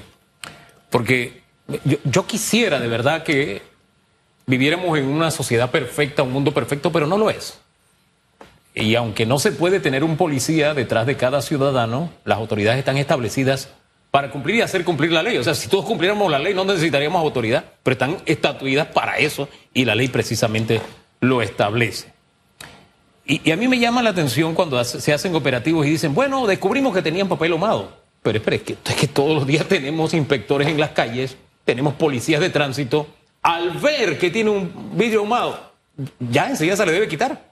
Porque 0.90 1.44
yo, 2.04 2.26
quisiera 2.26 2.80
de 2.80 2.88
verdad 2.88 3.24
que 3.24 3.62
viviéramos 4.48 4.98
en 4.98 5.06
una 5.06 5.32
sociedad 5.32 5.72
perfecta, 5.72 6.24
un 6.24 6.32
mundo 6.32 6.54
perfecto, 6.54 6.92
pero 6.92 7.08
no 7.08 7.18
lo 7.18 7.30
es. 7.30 7.60
Y 8.74 8.96
aunque 8.96 9.26
no 9.26 9.40
se 9.40 9.52
puede 9.52 9.80
tener 9.80 10.04
un 10.04 10.18
policía 10.18 10.74
detrás 10.74 11.06
de 11.06 11.18
cada 11.18 11.42
ciudadano, 11.42 12.10
las 12.26 12.38
autoridades 12.38 12.80
están 12.80 12.98
establecidas 12.98 13.70
para 14.12 14.32
cumplir 14.32 14.58
y 14.58 14.62
hacer 14.62 14.84
cumplir 14.84 15.12
la 15.12 15.24
ley. 15.24 15.38
O 15.38 15.44
sea, 15.44 15.54
si 15.54 15.68
todos 15.68 15.86
cumpliéramos 15.86 16.32
la 16.32 16.40
ley 16.40 16.54
no 16.54 16.66
necesitaríamos 16.66 17.22
autoridad, 17.22 17.64
pero 17.84 17.94
están 17.94 18.18
estatuidas 18.26 18.88
para 18.88 19.18
eso 19.18 19.48
y 19.74 19.86
la 19.86 19.96
ley 19.96 20.08
precisamente 20.08 20.82
lo 21.20 21.42
establece. 21.42 22.12
Y, 23.26 23.52
a 23.52 23.56
mí 23.56 23.68
me 23.68 23.78
llama 23.78 24.02
la 24.02 24.10
atención 24.10 24.56
cuando 24.56 24.84
se 24.84 25.14
hacen 25.14 25.36
operativos 25.36 25.86
y 25.86 25.92
dicen, 25.92 26.16
bueno, 26.16 26.48
descubrimos 26.48 26.96
que 26.96 27.04
tenían 27.04 27.28
papel 27.28 27.52
ahumado. 27.52 28.00
Pero 28.24 28.40
espera, 28.40 28.56
es 28.56 28.64
que, 28.64 28.74
es 28.74 29.10
todos 29.14 29.36
los 29.36 29.46
días 29.46 29.68
tenemos 29.68 30.16
inspectores 30.16 30.68
en 30.68 30.80
las 30.80 30.90
calles, 30.90 31.38
tenemos 31.64 31.94
policías 31.94 32.42
de 32.42 32.50
tránsito. 32.50 33.08
Al 33.44 33.72
ver 33.78 34.18
que 34.18 34.32
tiene 34.32 34.50
un 34.50 34.98
vidrio 34.98 35.20
ahumado, 35.20 35.72
ya 36.20 36.50
enseguida 36.50 36.76
se 36.76 36.86
le 36.88 36.92
debe 36.92 37.08
quitar. 37.08 37.50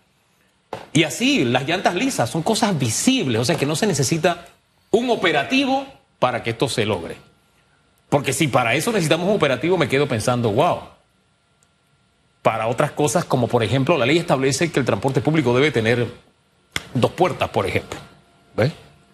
Y 0.92 1.04
así, 1.04 1.46
las 1.46 1.68
llantas 1.68 1.94
lisas 1.94 2.30
son 2.30 2.42
cosas 2.42 2.78
visibles, 2.78 3.40
o 3.40 3.46
sea 3.46 3.56
que 3.56 3.68
no 3.68 3.76
se 3.76 3.86
necesita 3.86 4.48
un 4.90 5.10
operativo 5.12 5.86
para 6.20 6.44
que 6.44 6.52
esto 6.52 6.68
se 6.68 6.86
logre. 6.86 7.18
Porque 8.10 8.34
si 8.34 8.48
para 8.48 8.76
eso 8.76 8.92
necesitamos 8.92 9.28
un 9.28 9.36
operativo, 9.36 9.78
me 9.78 9.90
quedo 9.90 10.08
pensando, 10.08 10.52
wow. 10.52 10.80
Para 12.42 12.68
otras 12.68 12.92
cosas, 12.92 13.26
como 13.26 13.48
por 13.48 13.64
ejemplo, 13.64 13.98
la 13.98 14.06
ley 14.06 14.18
establece 14.18 14.72
que 14.72 14.80
el 14.80 14.86
transporte 14.86 15.22
público 15.22 15.54
debe 15.54 15.72
tener 15.72 16.08
dos 16.94 17.12
puertas, 17.12 17.50
por 17.50 17.66
ejemplo. 17.66 18.00
¿Ves? 18.56 18.72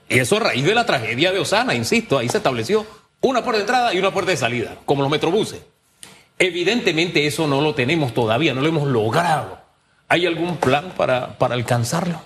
Y 0.09 0.19
eso 0.19 0.37
a 0.37 0.41
raíz 0.41 0.63
de 0.63 0.75
la 0.75 0.85
tragedia 0.85 1.31
de 1.31 1.39
Osana, 1.39 1.73
insisto, 1.73 2.19
ahí 2.19 2.29
se 2.29 2.37
estableció 2.37 2.85
una 3.21 3.43
puerta 3.43 3.57
de 3.57 3.63
entrada 3.63 3.93
y 3.93 3.99
una 3.99 4.11
puerta 4.11 4.31
de 4.31 4.37
salida, 4.37 4.75
como 4.85 5.01
los 5.01 5.09
metrobuses. 5.09 5.61
Evidentemente 6.37 7.25
eso 7.25 7.47
no 7.47 7.61
lo 7.61 7.73
tenemos 7.73 8.13
todavía, 8.13 8.53
no 8.53 8.61
lo 8.61 8.67
hemos 8.67 8.87
logrado. 8.87 9.59
¿Hay 10.09 10.25
algún 10.27 10.57
plan 10.57 10.93
para, 10.95 11.37
para 11.37 11.55
alcanzarlo? 11.55 12.21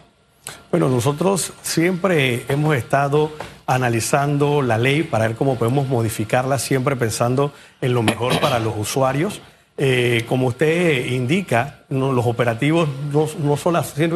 Bueno, 0.71 0.89
nosotros 0.89 1.53
siempre 1.61 2.45
hemos 2.49 2.75
estado 2.75 3.31
analizando 3.67 4.61
la 4.61 4.77
ley 4.77 5.03
para 5.03 5.27
ver 5.27 5.37
cómo 5.37 5.57
podemos 5.57 5.87
modificarla, 5.87 6.57
siempre 6.57 6.95
pensando 6.95 7.53
en 7.81 7.93
lo 7.93 8.01
mejor 8.01 8.39
para 8.39 8.59
los 8.59 8.73
usuarios. 8.77 9.41
Eh, 9.79 10.25
como 10.27 10.47
usted 10.47 11.05
indica, 11.05 11.81
los 11.89 12.25
operativos 12.25 12.89
no, 13.13 13.29
no, 13.37 13.55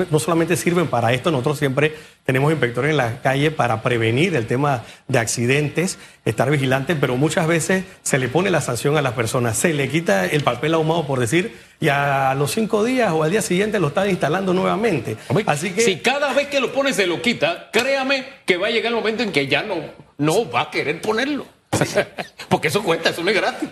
no, 0.10 0.20
solamente 0.20 0.58
sirven 0.58 0.88
para 0.88 1.14
esto, 1.14 1.30
nosotros 1.30 1.60
siempre 1.60 1.94
tenemos 2.26 2.52
inspectores 2.52 2.90
en 2.90 2.98
la 2.98 3.22
calle 3.22 3.52
para 3.52 3.84
prevenir 3.84 4.36
el 4.36 4.48
tema 4.48 4.84
de 5.08 5.20
accidentes, 5.20 6.00
estar 6.26 6.50
vigilantes, 6.50 6.98
pero 7.00 7.16
muchas 7.16 7.46
veces 7.46 7.84
se 8.02 8.18
le 8.18 8.28
pone 8.28 8.50
la 8.50 8.60
sanción 8.60 8.98
a 8.98 9.04
las 9.04 9.14
personas, 9.14 9.56
se 9.56 9.72
le 9.72 9.88
quita 9.88 10.26
el 10.26 10.42
papel 10.42 10.74
ahumado 10.74 11.06
por 11.06 11.20
decir, 11.20 11.56
y 11.80 11.90
a 11.90 12.34
los 12.34 12.50
cinco 12.50 12.84
días 12.84 13.12
o 13.12 13.22
al 13.22 13.30
día 13.30 13.44
siguiente 13.44 13.80
lo 13.80 13.90
están 13.90 14.10
instalando 14.10 14.56
nuevamente. 14.56 15.18
Así 15.46 15.74
que 15.74 15.82
si 15.82 15.98
cada 15.98 16.34
vez 16.34 16.48
que 16.48 16.60
lo 16.60 16.74
pone 16.74 16.92
se 16.92 17.06
lo 17.06 17.22
quita, 17.22 17.70
créame 17.72 18.26
que 18.48 18.58
va 18.58 18.66
a 18.66 18.72
llegar 18.72 18.92
el 18.92 18.96
momento 18.96 19.22
en 19.22 19.32
que 19.32 19.46
ya 19.46 19.62
no, 19.62 19.76
no 20.18 20.50
va 20.50 20.62
a 20.62 20.72
querer 20.72 21.00
ponerlo. 21.02 21.46
Porque 22.50 22.68
eso 22.68 22.84
cuesta, 22.84 23.10
eso 23.10 23.24
no 23.24 23.30
es 23.30 23.36
gratis. 23.36 23.70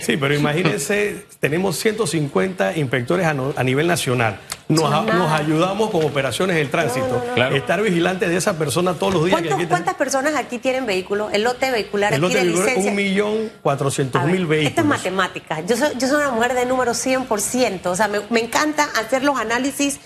Sí, 0.00 0.16
pero 0.16 0.34
imagínense, 0.34 1.26
tenemos 1.40 1.76
150 1.78 2.76
inspectores 2.76 3.26
a, 3.26 3.62
nivel 3.62 3.86
nacional. 3.86 4.40
Nos, 4.68 4.92
ayudamos 5.32 5.90
con 5.90 6.04
operaciones 6.04 6.56
del 6.56 6.70
tránsito. 6.70 7.22
Estar 7.52 7.82
vigilantes 7.82 8.28
de 8.28 8.36
esa 8.36 8.58
persona 8.58 8.94
todos 8.94 9.14
los 9.14 9.24
días. 9.26 9.42
¿Cuántas 9.68 9.94
personas 9.94 10.34
aquí 10.34 10.58
tienen 10.58 10.86
vehículos? 10.86 11.32
El 11.32 11.42
lote 11.44 11.70
vehicular 11.70 12.12
el 12.12 12.20
lote 12.20 12.44
licencia. 12.44 12.90
Un 12.90 12.96
millón 12.96 13.50
cuatrocientos 13.62 14.24
mil 14.24 14.46
vehículos. 14.46 14.70
Esto 14.70 14.80
es 14.80 14.86
matemática. 14.86 15.60
Yo 15.60 15.76
soy, 15.76 15.90
yo 15.98 16.08
soy 16.08 16.18
una 16.18 16.30
mujer 16.32 16.54
de 16.54 16.66
número 16.66 16.92
100%. 16.92 17.86
O 17.86 17.96
sea, 17.96 18.08
me, 18.08 18.20
me 18.30 18.40
encanta 18.40 18.88
hacer 18.98 19.22
los 19.22 19.38
análisis 19.38 20.00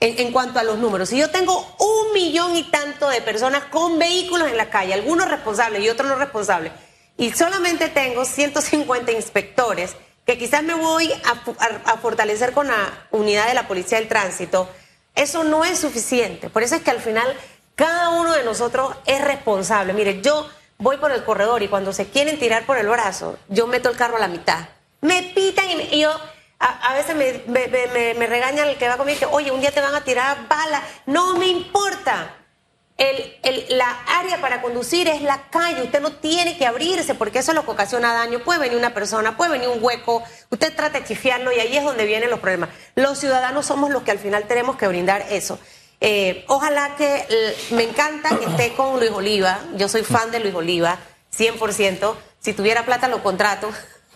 en, 0.00 0.32
cuanto 0.32 0.58
a 0.58 0.64
los 0.64 0.78
números. 0.78 1.10
Si 1.10 1.18
yo 1.18 1.30
tengo 1.30 1.76
un 1.78 2.12
millón 2.12 2.56
y 2.56 2.64
tanto 2.64 3.08
de 3.08 3.20
personas 3.20 3.64
con 3.64 3.98
vehículos 3.98 4.48
en 4.48 4.56
la 4.56 4.70
calle, 4.70 4.94
algunos 4.94 5.30
responsables 5.30 5.82
y 5.82 5.88
otros 5.90 6.08
no 6.08 6.16
responsables, 6.16 6.72
y 7.18 7.30
solamente 7.32 7.88
tengo 7.90 8.24
150 8.24 9.12
inspectores, 9.12 9.94
que 10.24 10.38
quizás 10.38 10.62
me 10.62 10.74
voy 10.74 11.12
a, 11.12 11.96
fortalecer 11.98 12.52
con 12.52 12.68
la 12.68 13.08
unidad 13.10 13.48
de 13.48 13.54
la 13.54 13.68
Policía 13.68 13.98
del 13.98 14.08
Tránsito, 14.08 14.68
eso 15.14 15.44
no 15.44 15.64
es 15.64 15.78
suficiente. 15.78 16.48
Por 16.48 16.62
eso 16.62 16.76
es 16.76 16.82
que 16.82 16.90
al 16.90 17.00
final 17.00 17.36
cada 17.74 18.10
uno 18.10 18.32
de 18.32 18.44
nosotros 18.44 18.94
es 19.06 19.22
responsable. 19.22 19.92
Mire, 19.92 20.22
yo 20.22 20.48
voy 20.78 20.96
por 20.96 21.12
el 21.12 21.24
corredor 21.24 21.62
y 21.62 21.68
cuando 21.68 21.92
se 21.92 22.08
quieren 22.08 22.38
tirar 22.38 22.64
por 22.64 22.78
el 22.78 22.88
brazo, 22.88 23.38
yo 23.48 23.66
meto 23.66 23.90
el 23.90 23.96
carro 23.96 24.16
a 24.16 24.20
la 24.20 24.28
mitad. 24.28 24.68
Me 25.02 25.22
pitan 25.34 25.66
y 25.90 26.00
yo 26.00 26.12
a, 26.60 26.92
veces 26.92 27.16
me, 27.16 27.42
me, 28.14 28.26
regaña 28.26 28.64
el 28.64 28.76
que 28.76 28.86
va 28.86 28.98
conmigo 28.98 29.18
que, 29.18 29.26
oye, 29.26 29.50
un 29.50 29.60
día 29.60 29.72
te 29.72 29.80
van 29.80 29.94
a 29.94 30.04
tirar 30.04 30.46
bala. 30.46 30.82
No 31.06 31.34
me 31.34 31.46
importa. 31.46 32.36
El, 32.98 33.38
el, 33.42 33.78
la 33.78 33.88
área 34.06 34.42
para 34.42 34.60
conducir 34.60 35.08
es 35.08 35.22
la 35.22 35.48
calle, 35.48 35.84
usted 35.84 36.02
no 36.02 36.12
tiene 36.12 36.58
que 36.58 36.66
abrirse 36.66 37.14
porque 37.14 37.38
eso 37.38 37.52
es 37.52 37.54
lo 37.54 37.64
que 37.64 37.70
ocasiona 37.70 38.12
daño. 38.12 38.40
Puede 38.44 38.60
venir 38.60 38.76
una 38.76 38.92
persona, 38.92 39.38
puede 39.38 39.52
venir 39.52 39.68
un 39.68 39.82
hueco, 39.82 40.22
usted 40.50 40.76
trata 40.76 41.00
de 41.00 41.06
chifiarlo 41.06 41.50
y 41.50 41.60
ahí 41.60 41.74
es 41.78 41.82
donde 41.82 42.04
vienen 42.04 42.28
los 42.28 42.40
problemas. 42.40 42.68
Los 42.94 43.18
ciudadanos 43.18 43.64
somos 43.64 43.88
los 43.88 44.02
que 44.02 44.10
al 44.10 44.18
final 44.18 44.44
tenemos 44.46 44.76
que 44.76 44.86
brindar 44.86 45.24
eso. 45.30 45.58
Eh, 46.02 46.44
ojalá 46.48 46.94
que 46.96 47.24
me 47.70 47.84
encanta 47.84 48.38
que 48.38 48.44
esté 48.44 48.74
con 48.74 48.98
Luis 48.98 49.12
Oliva, 49.12 49.60
yo 49.76 49.88
soy 49.88 50.02
fan 50.02 50.30
de 50.30 50.40
Luis 50.40 50.54
Oliva, 50.54 50.98
100%. 51.34 52.16
Si 52.38 52.52
tuviera 52.52 52.84
plata 52.84 53.08
lo 53.08 53.22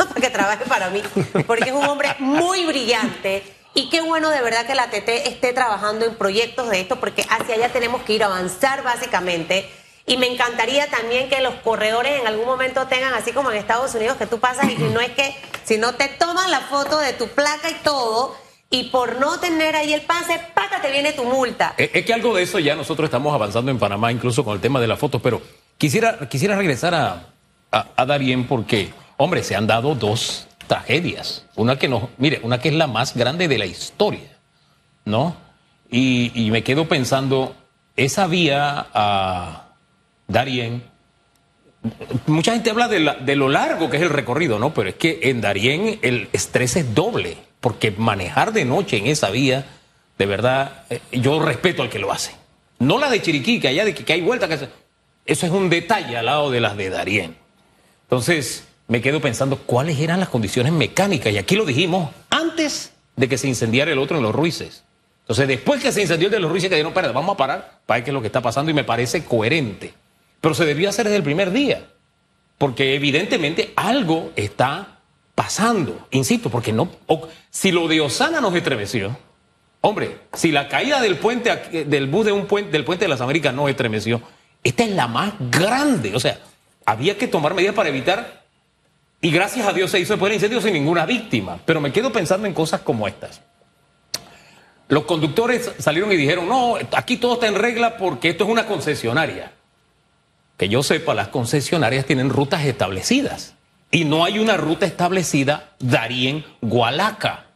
para 0.08 0.20
que 0.20 0.30
trabaje 0.30 0.64
para 0.66 0.90
mí, 0.90 1.02
porque 1.46 1.70
es 1.70 1.74
un 1.74 1.84
hombre 1.84 2.14
muy 2.18 2.64
brillante. 2.66 3.42
Y 3.74 3.88
qué 3.88 4.02
bueno 4.02 4.30
de 4.30 4.40
verdad 4.40 4.66
que 4.66 4.74
la 4.76 4.88
TT 4.88 5.26
esté 5.26 5.52
trabajando 5.52 6.06
en 6.06 6.14
proyectos 6.14 6.70
de 6.70 6.80
esto, 6.80 7.00
porque 7.00 7.26
hacia 7.28 7.56
allá 7.56 7.72
tenemos 7.72 8.02
que 8.02 8.12
ir 8.12 8.22
a 8.22 8.26
avanzar 8.26 8.84
básicamente. 8.84 9.68
Y 10.06 10.16
me 10.16 10.26
encantaría 10.26 10.88
también 10.90 11.28
que 11.28 11.40
los 11.40 11.54
corredores 11.56 12.20
en 12.20 12.26
algún 12.26 12.46
momento 12.46 12.86
tengan, 12.86 13.14
así 13.14 13.32
como 13.32 13.50
en 13.50 13.56
Estados 13.56 13.94
Unidos, 13.94 14.16
que 14.16 14.26
tú 14.26 14.38
pasas 14.38 14.70
y 14.70 14.76
no 14.76 15.00
es 15.00 15.10
que, 15.12 15.34
si 15.64 15.78
no 15.78 15.94
te 15.94 16.08
toman 16.08 16.50
la 16.50 16.60
foto 16.60 16.98
de 16.98 17.14
tu 17.14 17.26
placa 17.28 17.70
y 17.70 17.74
todo, 17.82 18.36
y 18.70 18.84
por 18.90 19.18
no 19.18 19.40
tener 19.40 19.74
ahí 19.74 19.92
el 19.92 20.02
pase, 20.02 20.40
¡paca! 20.54 20.80
te 20.80 20.90
viene 20.90 21.12
tu 21.12 21.24
multa. 21.24 21.74
Es, 21.76 22.04
que 22.04 22.12
algo 22.12 22.34
de 22.34 22.42
eso 22.42 22.58
ya 22.58 22.74
nosotros 22.76 23.06
estamos 23.06 23.34
avanzando 23.34 23.70
en 23.70 23.78
Panamá, 23.78 24.12
incluso 24.12 24.44
con 24.44 24.54
el 24.54 24.60
tema 24.60 24.80
de 24.80 24.86
las 24.86 24.98
fotos, 24.98 25.22
pero 25.22 25.40
quisiera, 25.78 26.28
quisiera 26.28 26.56
regresar 26.56 26.94
a, 26.94 27.26
a, 27.72 27.86
a 27.96 28.06
Darien 28.06 28.46
porque 28.46 28.92
Hombre, 29.16 29.42
se 29.42 29.54
han 29.54 29.66
dado 29.66 29.94
dos 29.94 30.48
tragedias. 30.66 31.46
Una 31.56 31.78
que 31.78 31.88
no, 31.88 32.10
mire, 32.18 32.40
una 32.42 32.58
que 32.58 32.68
es 32.68 32.74
la 32.74 32.86
más 32.86 33.16
grande 33.16 33.48
de 33.48 33.58
la 33.58 33.66
historia, 33.66 34.38
¿no? 35.04 35.36
Y, 35.90 36.48
me 36.50 36.64
quedo 36.64 36.88
pensando, 36.88 37.54
esa 37.96 38.26
vía 38.26 38.86
a 38.92 39.68
Darien, 40.26 40.82
mucha 42.26 42.52
gente 42.52 42.70
habla 42.70 42.88
de, 42.88 43.36
lo 43.36 43.48
largo 43.48 43.90
que 43.90 43.98
es 43.98 44.02
el 44.02 44.10
recorrido, 44.10 44.58
¿no? 44.58 44.74
Pero 44.74 44.88
es 44.88 44.96
que 44.96 45.20
en 45.24 45.40
Darien 45.40 46.00
el 46.02 46.28
estrés 46.32 46.74
es 46.74 46.94
doble, 46.94 47.36
porque 47.60 47.92
manejar 47.92 48.52
de 48.52 48.64
noche 48.64 48.96
en 48.96 49.06
esa 49.06 49.30
vía, 49.30 49.66
de 50.18 50.26
verdad, 50.26 50.84
eh, 50.90 51.00
yo 51.12 51.40
respeto 51.40 51.82
al 51.82 51.90
que 51.90 52.00
lo 52.00 52.10
hace. 52.10 52.34
No 52.80 52.98
la 52.98 53.08
de 53.08 53.22
Chiriquí, 53.22 53.60
que 53.60 53.68
allá 53.68 53.84
de 53.84 53.94
que, 53.94 54.12
hay 54.12 54.20
vuelta, 54.20 54.48
que 54.48 54.54
eso 54.54 54.68
es 55.26 55.52
un 55.52 55.70
detalle 55.70 56.16
al 56.16 56.26
lado 56.26 56.50
de 56.50 56.60
las 56.60 56.76
de 56.76 56.90
Darien. 56.90 57.36
Entonces, 58.02 58.66
me 58.86 59.00
quedo 59.00 59.20
pensando 59.20 59.58
cuáles 59.58 59.98
eran 59.98 60.20
las 60.20 60.28
condiciones 60.28 60.72
mecánicas. 60.72 61.32
Y 61.32 61.38
aquí 61.38 61.56
lo 61.56 61.64
dijimos 61.64 62.10
antes 62.30 62.92
de 63.16 63.28
que 63.28 63.38
se 63.38 63.48
incendiara 63.48 63.92
el 63.92 63.98
otro 63.98 64.16
en 64.16 64.22
los 64.22 64.34
Ruices. 64.34 64.84
Entonces, 65.20 65.48
después 65.48 65.82
que 65.82 65.90
se 65.90 66.02
incendió 66.02 66.28
el 66.28 66.32
de 66.32 66.40
los 66.40 66.50
Ruices, 66.50 66.68
que 66.68 66.74
dijeron, 66.74 66.92
para, 66.92 67.10
vamos 67.12 67.34
a 67.34 67.36
parar 67.38 67.80
para 67.86 67.96
ver 67.96 68.04
qué 68.04 68.10
es 68.10 68.14
lo 68.14 68.20
que 68.20 68.26
está 68.26 68.42
pasando 68.42 68.70
y 68.70 68.74
me 68.74 68.84
parece 68.84 69.24
coherente. 69.24 69.94
Pero 70.40 70.54
se 70.54 70.66
debió 70.66 70.90
hacer 70.90 71.04
desde 71.04 71.16
el 71.16 71.22
primer 71.22 71.50
día, 71.50 71.86
porque 72.58 72.94
evidentemente 72.94 73.72
algo 73.76 74.32
está 74.36 74.98
pasando. 75.34 76.06
Insisto, 76.10 76.50
porque 76.50 76.74
no, 76.74 76.90
si 77.50 77.72
lo 77.72 77.88
de 77.88 78.02
Osana 78.02 78.42
nos 78.42 78.54
estremeció, 78.54 79.16
hombre, 79.80 80.18
si 80.34 80.52
la 80.52 80.68
caída 80.68 81.00
del 81.00 81.16
puente, 81.16 81.84
del 81.86 82.06
bus 82.06 82.26
de 82.26 82.32
un 82.32 82.46
puente, 82.46 82.70
del 82.72 82.84
puente 82.84 83.06
de 83.06 83.08
las 83.08 83.22
Américas 83.22 83.54
no 83.54 83.68
estremeció, 83.68 84.20
esta 84.62 84.84
es 84.84 84.90
la 84.90 85.08
más 85.08 85.32
grande. 85.38 86.14
O 86.14 86.20
sea, 86.20 86.38
había 86.84 87.16
que 87.16 87.28
tomar 87.28 87.54
medidas 87.54 87.74
para 87.74 87.88
evitar 87.88 88.43
y 89.24 89.30
gracias 89.30 89.66
a 89.66 89.72
Dios 89.72 89.90
se 89.90 89.98
hizo 89.98 90.12
después 90.12 90.28
del 90.28 90.34
incendio 90.34 90.60
sin 90.60 90.74
ninguna 90.74 91.06
víctima. 91.06 91.58
Pero 91.64 91.80
me 91.80 91.90
quedo 91.90 92.12
pensando 92.12 92.46
en 92.46 92.52
cosas 92.52 92.82
como 92.82 93.08
estas. 93.08 93.40
Los 94.88 95.04
conductores 95.04 95.70
salieron 95.78 96.12
y 96.12 96.16
dijeron, 96.16 96.46
no, 96.46 96.74
aquí 96.92 97.16
todo 97.16 97.32
está 97.32 97.46
en 97.46 97.54
regla 97.54 97.96
porque 97.96 98.28
esto 98.28 98.44
es 98.44 98.50
una 98.50 98.66
concesionaria. 98.66 99.52
Que 100.58 100.68
yo 100.68 100.82
sepa, 100.82 101.14
las 101.14 101.28
concesionarias 101.28 102.04
tienen 102.04 102.28
rutas 102.28 102.66
establecidas. 102.66 103.54
Y 103.90 104.04
no 104.04 104.26
hay 104.26 104.38
una 104.38 104.58
ruta 104.58 104.84
establecida 104.84 105.72
Darien-Gualaca. 105.78 107.46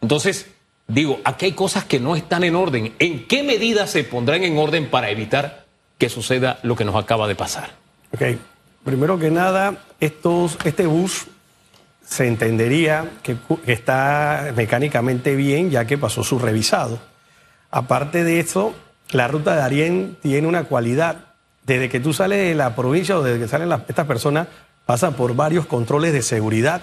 Entonces, 0.00 0.48
digo, 0.88 1.20
aquí 1.22 1.44
hay 1.44 1.52
cosas 1.52 1.84
que 1.84 2.00
no 2.00 2.16
están 2.16 2.42
en 2.42 2.56
orden. 2.56 2.92
¿En 2.98 3.28
qué 3.28 3.44
medida 3.44 3.86
se 3.86 4.02
pondrán 4.02 4.42
en 4.42 4.58
orden 4.58 4.90
para 4.90 5.10
evitar 5.10 5.64
que 5.96 6.08
suceda 6.08 6.58
lo 6.64 6.74
que 6.74 6.84
nos 6.84 6.96
acaba 6.96 7.28
de 7.28 7.36
pasar? 7.36 7.70
Ok. 8.12 8.36
Primero 8.84 9.18
que 9.18 9.30
nada, 9.30 9.78
este 10.04 10.86
bus 10.86 11.26
se 12.06 12.26
entendería 12.26 13.10
que, 13.22 13.36
está 13.66 14.52
mecánicamente 14.54 15.34
bien 15.34 15.70
ya 15.70 15.86
que 15.86 15.98
pasó 15.98 16.22
su 16.22 16.38
revisado. 16.38 16.98
Aparte 17.70 18.24
de 18.24 18.40
eso, 18.40 18.74
la 19.10 19.28
ruta 19.28 19.56
de 19.56 19.62
Arién 19.62 20.16
tiene 20.22 20.46
una 20.46 20.64
cualidad. 20.64 21.26
Desde 21.64 21.88
que 21.88 22.00
tú 22.00 22.12
sales 22.12 22.38
de 22.38 22.54
la 22.54 22.76
provincia 22.76 23.18
o 23.18 23.22
desde 23.22 23.40
que 23.40 23.48
salen 23.48 23.72
estas 23.88 24.06
personas, 24.06 24.48
pasan 24.86 25.14
por 25.14 25.34
varios 25.34 25.66
controles 25.66 26.12
de 26.12 26.22
seguridad 26.22 26.82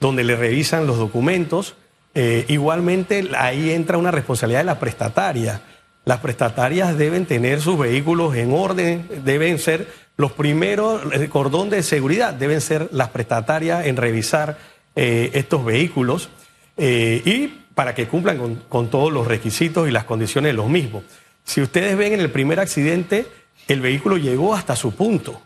donde 0.00 0.24
le 0.24 0.36
revisan 0.36 0.86
los 0.86 0.98
documentos. 0.98 1.76
Eh, 2.14 2.44
igualmente, 2.48 3.30
ahí 3.38 3.70
entra 3.70 3.98
una 3.98 4.10
responsabilidad 4.10 4.60
de 4.60 4.64
la 4.64 4.80
prestataria. 4.80 5.60
Las 6.04 6.20
prestatarias 6.20 6.96
deben 6.96 7.26
tener 7.26 7.60
sus 7.60 7.78
vehículos 7.78 8.34
en 8.34 8.52
orden, 8.52 9.06
deben 9.24 9.58
ser 9.58 9.88
los 10.16 10.32
primeros, 10.32 11.02
el 11.12 11.28
cordón 11.28 11.70
de 11.70 11.82
seguridad 11.82 12.34
deben 12.34 12.60
ser 12.60 12.88
las 12.92 13.08
prestatarias 13.08 13.86
en 13.86 13.96
revisar 13.96 14.58
eh, 14.96 15.30
estos 15.34 15.64
vehículos 15.64 16.28
eh, 16.76 17.22
y 17.24 17.46
para 17.74 17.94
que 17.94 18.06
cumplan 18.08 18.58
con, 18.68 18.90
todos 18.90 19.12
los 19.12 19.26
requisitos 19.26 19.88
y 19.88 19.90
las 19.90 20.04
condiciones 20.04 20.50
de 20.50 20.52
los 20.54 20.68
mismos. 20.68 21.04
Si 21.44 21.62
ustedes 21.62 21.96
ven 21.96 22.12
en 22.12 22.20
el 22.20 22.30
primer 22.30 22.60
accidente, 22.60 23.26
el 23.68 23.80
vehículo 23.80 24.18
llegó 24.18 24.54
hasta 24.54 24.76
su 24.76 24.94
punto. 24.94 25.40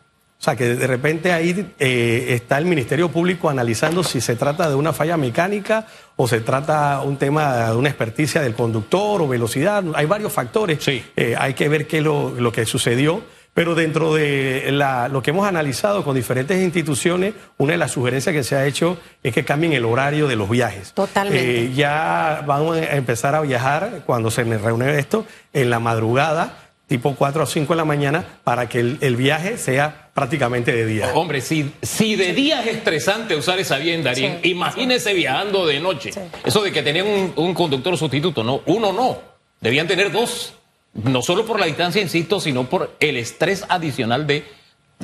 O 0.44 0.50
sea 0.50 0.56
que 0.56 0.74
de 0.76 0.86
repente 0.86 1.32
ahí 1.32 1.72
eh, 1.78 2.26
está 2.34 2.58
el 2.58 2.66
Ministerio 2.66 3.08
Público 3.10 3.48
analizando 3.48 4.04
si 4.04 4.20
se 4.20 4.36
trata 4.36 4.68
de 4.68 4.74
una 4.74 4.92
falla 4.92 5.16
mecánica 5.16 5.86
o 6.16 6.28
se 6.28 6.42
trata 6.42 7.00
un 7.00 7.16
tema 7.16 7.70
de 7.70 7.76
una 7.76 7.88
experticia 7.88 8.42
del 8.42 8.52
conductor 8.54 9.22
o 9.22 9.26
velocidad. 9.26 9.82
Hay 9.94 10.04
varios 10.04 10.34
factores. 10.34 10.84
Sí. 10.84 11.02
hay 11.38 11.54
que 11.54 11.68
ver 11.70 11.86
qué 11.86 11.98
es 11.98 12.04
lo, 12.04 12.34
lo 12.38 12.52
que 12.52 12.66
sucedió 12.66 13.22
Pero 13.54 13.74
dentro 13.74 14.12
de 14.12 14.66
la- 14.72 15.08
lo 15.08 15.22
que 15.22 15.30
hemos 15.30 15.46
analizado 15.48 16.04
con 16.04 16.14
diferentes 16.14 16.60
instituciones, 16.60 17.32
una 17.56 17.72
de 17.72 17.78
las 17.78 17.92
sugerencias 17.92 18.34
que 18.34 18.42
se 18.44 18.54
ha 18.54 18.66
hecho 18.66 18.98
es 19.22 19.32
que 19.32 19.44
cambien 19.46 19.72
el 19.72 19.86
horario 19.86 20.26
de 20.28 20.36
los 20.36 20.50
viajes. 20.50 20.92
Totalmente. 20.92 21.62
Eh, 21.66 21.72
ya 21.72 22.42
vamos 22.46 22.76
a 22.76 22.96
empezar 22.96 23.34
a 23.34 23.40
viajar 23.40 24.02
cuando 24.04 24.30
se 24.30 24.44
reúne 24.44 24.98
esto 24.98 25.24
en 25.54 25.70
la 25.70 25.78
madrugada, 25.78 26.58
tipo 26.86 27.14
4 27.14 27.44
o 27.44 27.46
5 27.46 27.72
de 27.72 27.76
la 27.78 27.84
mañana, 27.86 28.24
para 28.44 28.68
que 28.68 28.80
el, 28.80 28.98
el 29.00 29.16
viaje 29.16 29.56
sea 29.56 30.03
prácticamente 30.14 30.72
de 30.72 30.86
día. 30.86 31.10
Hombre, 31.14 31.40
si, 31.40 31.74
si 31.82 32.14
de 32.16 32.32
día 32.32 32.62
es 32.62 32.68
estresante 32.76 33.34
usar 33.36 33.58
esa 33.58 33.76
vía 33.78 33.94
en 33.94 34.04
Darín, 34.04 34.38
Sí. 34.42 34.50
imagínese 34.50 35.12
viajando 35.12 35.66
de 35.66 35.80
noche. 35.80 36.12
Sí. 36.12 36.20
Eso 36.44 36.62
de 36.62 36.72
que 36.72 36.82
tenían 36.82 37.06
un, 37.06 37.32
un 37.36 37.52
conductor 37.52 37.98
sustituto, 37.98 38.42
no, 38.44 38.62
uno 38.66 38.92
no. 38.92 39.18
Debían 39.60 39.88
tener 39.88 40.12
dos. 40.12 40.54
No 40.94 41.20
solo 41.22 41.44
por 41.44 41.58
la 41.58 41.66
distancia, 41.66 42.00
insisto, 42.00 42.40
sino 42.40 42.68
por 42.70 42.94
el 43.00 43.16
estrés 43.16 43.64
adicional 43.68 44.28
de 44.28 44.44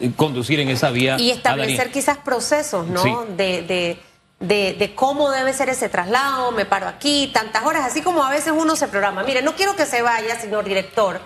eh, 0.01 0.11
conducir 0.15 0.61
en 0.61 0.69
esa 0.69 0.91
vía. 0.91 1.19
Y 1.19 1.31
establecer 1.33 1.91
quizás 1.91 2.19
procesos, 2.19 2.87
¿no? 2.87 3.03
Sí. 3.03 3.11
De, 3.37 3.63
de, 3.63 3.99
de, 4.39 4.75
de 4.75 4.95
cómo 4.95 5.33
debe 5.33 5.53
ser 5.53 5.69
ese 5.71 5.89
traslado, 5.89 6.53
me 6.53 6.65
paro 6.67 6.87
aquí, 6.87 7.31
tantas 7.35 7.65
horas, 7.67 7.85
así 7.85 8.01
como 8.03 8.23
a 8.23 8.31
veces 8.31 8.53
uno 8.57 8.77
se 8.77 8.87
programa. 8.87 9.25
Mire, 9.25 9.43
no 9.43 9.57
quiero 9.57 9.75
que 9.75 9.85
se 9.87 10.03
vaya, 10.03 10.39
señor 10.41 10.65
director. 10.65 11.21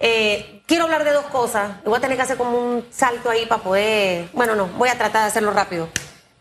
Eh, 0.00 0.62
quiero 0.66 0.84
hablar 0.84 1.04
de 1.04 1.12
dos 1.12 1.26
cosas. 1.26 1.82
Voy 1.84 1.96
a 1.96 2.00
tener 2.00 2.16
que 2.16 2.22
hacer 2.22 2.36
como 2.36 2.56
un 2.56 2.86
salto 2.90 3.30
ahí 3.30 3.46
para 3.46 3.62
poder. 3.62 4.28
Bueno, 4.32 4.54
no, 4.54 4.66
voy 4.68 4.88
a 4.88 4.96
tratar 4.96 5.22
de 5.22 5.28
hacerlo 5.28 5.52
rápido. 5.52 5.88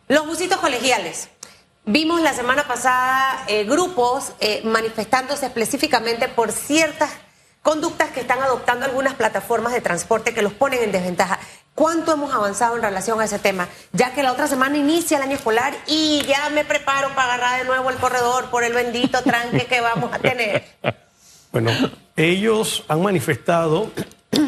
Los 0.08 0.26
busitos 0.26 0.60
colegiales. 0.60 1.30
Vimos 1.86 2.22
la 2.22 2.34
semana 2.34 2.68
pasada 2.68 3.46
eh, 3.48 3.64
grupos 3.64 4.34
eh, 4.40 4.62
manifestándose 4.66 5.46
específicamente 5.46 6.28
por 6.28 6.52
ciertas 6.52 7.10
conductas 7.62 8.12
que 8.12 8.20
están 8.20 8.42
adoptando 8.42 8.86
algunas 8.86 9.16
plataformas 9.16 9.74
de 9.74 9.82
transporte 9.82 10.34
que 10.34 10.42
los 10.42 10.54
ponen 10.54 10.84
en 10.84 10.92
desventaja. 10.92 11.40
¿Cuánto 11.76 12.12
hemos 12.12 12.34
avanzado 12.34 12.76
en 12.76 12.82
relación 12.82 13.22
a 13.22 13.26
ese 13.26 13.40
tema? 13.40 13.70
Ya 13.94 14.14
que 14.14 14.24
la 14.24 14.32
otra 14.32 14.48
semana 14.48 14.78
inicia 14.78 15.18
el 15.18 15.24
año 15.24 15.36
escolar 15.36 15.74
y 15.86 16.24
ya 16.26 16.50
me 16.50 16.66
preparo 16.66 17.10
para 17.10 17.36
agarrar 17.36 17.60
de 17.60 17.66
nuevo 17.66 17.90
el 17.90 17.98
corredor 17.98 18.50
por 18.50 18.64
el 18.64 18.74
bendito 18.74 19.22
tranque 19.22 19.66
que 19.66 19.80
vamos 19.80 20.12
a 20.14 20.20
tener. 20.20 20.66
Bueno, 21.60 21.72
ellos 22.16 22.84
han 22.88 23.02
manifestado 23.02 23.90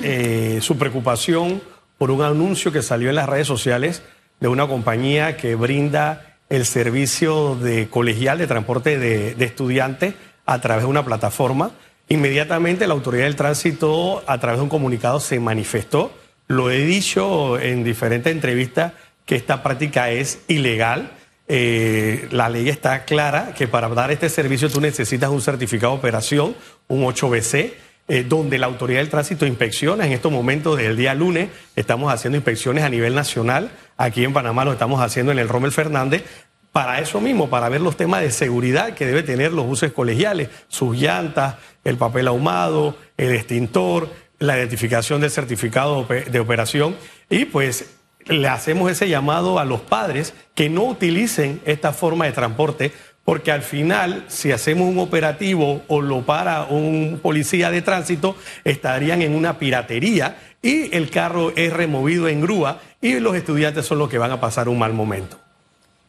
eh, 0.04 0.60
su 0.62 0.78
preocupación 0.78 1.60
por 1.98 2.12
un 2.12 2.22
anuncio 2.22 2.72
que 2.72 2.84
salió 2.84 3.10
en 3.10 3.16
las 3.16 3.28
redes 3.28 3.48
sociales 3.48 4.04
de 4.39 4.48
una 4.48 4.68
compañía 4.68 5.36
que 5.36 5.56
brinda 5.56 6.38
el 6.50 6.68
servicio 6.68 7.56
de 7.56 7.89
colegial 7.89 8.38
de 8.38 8.46
transporte 8.46 9.00
de, 9.00 9.44
estudiantes 9.44 10.13
a 10.46 10.62
través 10.62 10.84
de 10.84 10.89
una 10.92 11.04
plataforma. 11.04 11.72
Inmediatamente 12.10 12.86
la 12.86 12.94
autoridad 12.94 13.24
del 13.24 13.36
tránsito, 13.36 14.24
a 14.28 14.39
través 14.39 14.60
de 14.60 14.66
un 14.66 14.70
comunicado, 14.70 15.20
se 15.20 15.39
manifestó. 15.39 16.12
Lo 16.46 16.70
he 16.70 16.86
dicho 16.86 17.60
en 17.60 17.84
diferentes 17.84 18.32
entrevistas 18.32 18.94
que 19.25 19.36
esta 19.36 19.63
práctica 19.63 20.12
es 20.12 20.44
ilegal. 20.48 21.13
Eh, 21.48 22.28
la 22.30 22.48
ley 22.48 22.70
está 22.70 23.06
clara 23.06 23.56
que 23.58 23.68
para 23.68 23.89
dar 23.89 24.12
este 24.12 24.30
servicio 24.30 24.70
tú 24.70 24.80
necesitas 24.80 25.32
un 25.32 25.42
certificado 25.42 25.94
de 25.94 25.98
operación, 25.98 26.56
un 26.89 27.03
8BC, 27.05 27.74
eh, 28.10 28.25
donde 28.27 28.58
la 28.58 28.65
autoridad 28.65 29.00
del 29.00 29.10
tránsito 29.10 29.46
inspecciona. 29.46 30.05
En 30.05 30.12
estos 30.12 30.31
momentos, 30.31 30.75
desde 30.77 30.89
el 30.89 30.98
día 30.98 31.13
lunes, 31.13 31.50
estamos 31.75 32.12
haciendo 32.12 32.36
inspecciones 32.36 32.84
a 32.84 32.89
nivel 32.89 33.15
nacional. 33.15 33.72
Aquí 33.98 34.24
en 34.24 34.34
Panamá 34.34 34.65
lo 34.65 34.74
estamos 34.74 35.00
haciendo 35.01 35.31
en 35.31 35.39
el 35.39 35.48
Rommel 35.48 35.72
Fernández. 35.72 36.24
Para 36.72 37.00
eso 37.00 37.19
mismo, 37.22 37.50
para 37.50 37.69
ver 37.69 37.81
los 37.81 37.98
temas 37.98 38.22
de 38.22 38.31
seguridad 38.31 38.93
que 38.93 39.05
debe 39.05 39.24
tener 39.24 39.53
los 39.53 39.65
buses 39.65 39.91
colegiales, 39.91 40.50
sus 40.67 40.96
llantas, 40.98 41.55
el 41.84 41.98
papel 41.98 42.27
ahumado, 42.27 42.96
el 43.17 43.31
extintor, 43.34 44.10
la 44.38 44.58
identificación 44.58 45.19
del 45.22 45.31
certificado 45.31 45.96
de 45.96 46.01
ope- 46.01 46.25
de 46.29 46.39
operación 46.39 46.96
y 47.29 47.46
pues 47.46 47.89
le 48.27 48.48
hacemos 48.48 48.91
ese 48.91 49.10
llamado 49.10 49.58
a 49.60 49.65
los 49.65 49.81
padres 49.81 50.34
que 50.53 50.69
no 50.69 50.84
utilicen 50.84 51.60
esta 51.65 51.91
forma 51.91 52.25
de 52.25 52.31
transporte, 52.34 52.91
porque 53.30 53.52
al 53.52 53.62
final, 53.62 54.26
si 54.28 54.52
hacemos 54.52 54.88
un 54.90 54.98
operativo 54.98 55.84
o 55.88 56.02
lo 56.02 56.24
para 56.26 56.64
un 56.64 57.20
policía 57.22 57.70
de 57.70 57.84
tránsito, 57.84 58.36
estarían 58.64 59.22
en 59.22 59.36
una 59.36 59.60
piratería 59.60 60.36
y 60.64 60.96
el 60.96 61.12
carro 61.12 61.54
es 61.56 61.72
removido 61.72 62.28
en 62.28 62.42
grúa 62.42 62.80
y 63.00 63.20
los 63.20 63.36
estudiantes 63.36 63.86
son 63.86 64.00
los 64.00 64.10
que 64.10 64.18
van 64.18 64.32
a 64.32 64.39
pasar 64.42 64.68
un 64.68 64.80
mal 64.80 64.94
momento. 64.94 65.38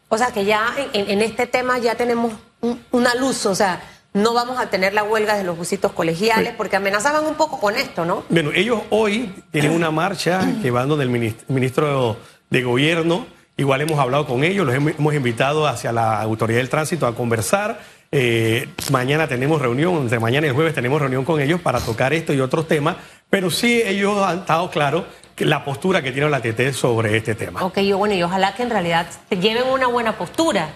O 0.09 0.17
sea 0.17 0.29
que 0.33 0.47
ya 0.47 0.65
en, 0.95 1.11
en 1.11 1.21
este 1.21 1.47
tema 1.47 1.77
ya 1.79 1.95
tenemos 1.95 2.33
un- 2.63 2.81
una 2.91 3.15
luz, 3.17 3.45
o 3.45 3.55
sea, 3.55 3.83
no 4.15 4.33
vamos 4.33 4.59
a 4.59 4.71
tener 4.71 4.95
la 4.95 5.03
huelga 5.05 5.37
de 5.37 5.45
los 5.45 5.59
busitos 5.59 5.93
colegiales, 5.93 6.55
porque 6.57 6.77
amenazaban 6.77 7.27
un 7.27 7.35
poco 7.35 7.61
con 7.61 7.77
esto, 7.77 8.07
¿no? 8.07 8.25
Bueno, 8.31 8.51
ellos 8.55 8.81
hoy 8.89 9.31
tienen 9.51 9.73
una 9.73 9.91
marcha 9.91 10.41
que 10.63 10.71
van 10.71 10.89
donde 10.89 11.05
el 11.05 11.11
minis- 11.11 11.37
ministro 11.49 12.17
de 12.49 12.63
Gobierno. 12.63 13.27
Igual 13.61 13.83
hemos 13.83 13.99
hablado 13.99 14.27
con 14.27 14.43
ellos, 14.43 14.65
los 14.67 14.75
hem- 14.75 14.95
hemos 14.99 15.15
invitado 15.15 15.67
hacia 15.67 15.93
la 15.93 16.19
autoridad 16.23 16.61
del 16.61 16.71
tránsito 16.71 17.07
a 17.07 17.15
conversar. 17.15 17.79
Eh, 18.11 18.67
mañana 18.91 19.29
tenemos 19.29 19.61
reunión, 19.61 19.97
entre 19.99 20.19
mañana 20.19 20.47
y 20.47 20.49
el 20.49 20.55
jueves 20.55 20.75
tenemos 20.75 20.99
reunión 20.99 21.27
con 21.27 21.43
ellos 21.43 21.61
para 21.61 21.79
tocar 21.79 22.15
esto 22.15 22.33
y 22.33 22.41
otros 22.41 22.67
temas. 22.67 22.97
Pero 23.29 23.51
sí, 23.51 23.83
ellos 23.85 24.17
han 24.27 24.39
estado 24.39 24.71
claros 24.71 25.05
la 25.37 25.63
postura 25.63 26.01
que 26.01 26.11
tiene 26.11 26.31
la 26.31 26.41
TT 26.41 26.73
sobre 26.73 27.15
este 27.19 27.35
tema. 27.35 27.63
Ok, 27.63 27.81
yo 27.81 27.99
bueno, 27.99 28.15
y 28.15 28.23
ojalá 28.23 28.55
que 28.55 28.63
en 28.63 28.71
realidad 28.71 29.07
te 29.29 29.37
lleven 29.37 29.65
una 29.69 29.89
buena 29.89 30.17
postura. 30.17 30.71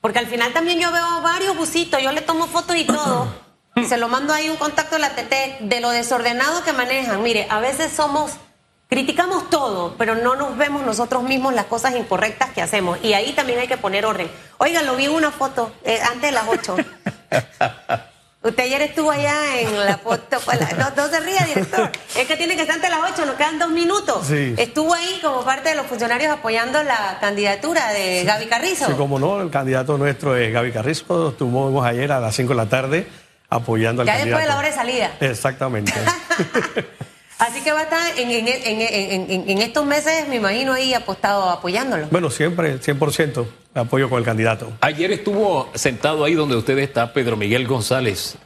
Porque 0.00 0.18
al 0.18 0.26
final 0.26 0.54
también 0.54 0.80
yo 0.80 0.90
veo 0.90 1.20
varios 1.22 1.54
busitos, 1.54 2.02
yo 2.02 2.12
le 2.12 2.22
tomo 2.22 2.46
fotos 2.46 2.76
y 2.76 2.84
todo, 2.84 3.28
y 3.76 3.84
se 3.84 3.98
lo 3.98 4.08
mando 4.08 4.32
ahí 4.32 4.48
un 4.48 4.56
contacto 4.56 4.94
de 4.96 5.02
la 5.02 5.10
TT 5.14 5.60
de 5.68 5.80
lo 5.82 5.90
desordenado 5.90 6.64
que 6.64 6.72
manejan. 6.72 7.22
Mire, 7.22 7.46
a 7.50 7.60
veces 7.60 7.92
somos, 7.92 8.32
criticamos 8.92 9.48
todo, 9.48 9.94
pero 9.96 10.14
no 10.14 10.36
nos 10.36 10.58
vemos 10.58 10.84
nosotros 10.84 11.22
mismos 11.22 11.54
las 11.54 11.64
cosas 11.64 11.96
incorrectas 11.96 12.50
que 12.50 12.60
hacemos. 12.60 12.98
Y 13.02 13.14
ahí 13.14 13.32
también 13.32 13.58
hay 13.58 13.66
que 13.66 13.78
poner 13.78 14.04
orden. 14.04 14.30
Oiga, 14.58 14.82
lo 14.82 14.96
vi 14.96 15.06
en 15.06 15.12
una 15.12 15.30
foto 15.30 15.72
eh, 15.82 15.98
antes 16.02 16.20
de 16.20 16.32
las 16.32 16.44
8. 16.46 16.76
Usted 18.42 18.64
ayer 18.64 18.82
estuvo 18.82 19.10
allá 19.10 19.62
en 19.62 19.86
la 19.86 19.96
foto. 19.96 20.36
No, 20.76 20.90
no 20.94 21.08
se 21.08 21.20
ría, 21.20 21.42
director. 21.46 21.90
Es 22.14 22.26
que 22.26 22.36
tiene 22.36 22.54
que 22.54 22.62
estar 22.62 22.76
antes 22.76 22.90
de 22.90 22.94
las 22.94 23.12
8, 23.12 23.24
nos 23.24 23.36
quedan 23.36 23.58
dos 23.58 23.70
minutos. 23.70 24.26
Sí. 24.26 24.54
Estuvo 24.58 24.92
ahí 24.92 25.20
como 25.22 25.42
parte 25.42 25.70
de 25.70 25.74
los 25.74 25.86
funcionarios 25.86 26.30
apoyando 26.30 26.82
la 26.82 27.16
candidatura 27.18 27.92
de 27.92 28.24
Gaby 28.24 28.44
Carrizo. 28.44 28.88
Sí, 28.88 28.92
como 28.92 29.18
no, 29.18 29.40
el 29.40 29.48
candidato 29.48 29.96
nuestro 29.96 30.36
es 30.36 30.52
Gaby 30.52 30.70
Carrizo. 30.70 31.30
Estuvimos 31.30 31.86
ayer 31.86 32.12
a 32.12 32.20
las 32.20 32.36
5 32.36 32.50
de 32.50 32.56
la 32.56 32.66
tarde 32.66 33.06
apoyando 33.48 34.02
al 34.02 34.06
ya 34.06 34.18
candidato. 34.18 34.38
después 34.38 34.44
de 34.44 34.52
la 34.52 34.58
hora 34.58 34.68
de 34.68 34.74
salida. 34.74 35.12
Exactamente. 35.20 35.94
Así 37.42 37.60
que 37.62 37.72
va 37.72 37.80
a 37.80 37.82
estar 37.82 38.18
en, 38.18 38.30
en- 38.30 38.48
en- 38.48 38.80
en- 38.80 39.30
en- 39.30 39.50
en 39.50 39.58
estos 39.58 39.84
meses, 39.84 40.28
me 40.28 40.36
imagino, 40.36 40.72
ahí 40.72 40.94
apostado 40.94 41.50
apoyándolo. 41.50 42.06
bueno, 42.10 42.30
siempre, 42.30 42.78
100% 42.80 43.46
apoyo 43.74 44.08
con 44.08 44.18
el 44.18 44.24
candidato. 44.24 44.72
Ayer 44.80 45.10
estuvo 45.12 45.68
sentado 45.74 46.24
ahí 46.24 46.34
donde 46.34 46.56
usted 46.56 46.78
está, 46.78 47.12
Pedro 47.12 47.36
Miguel 47.36 47.66
González. 47.66 48.36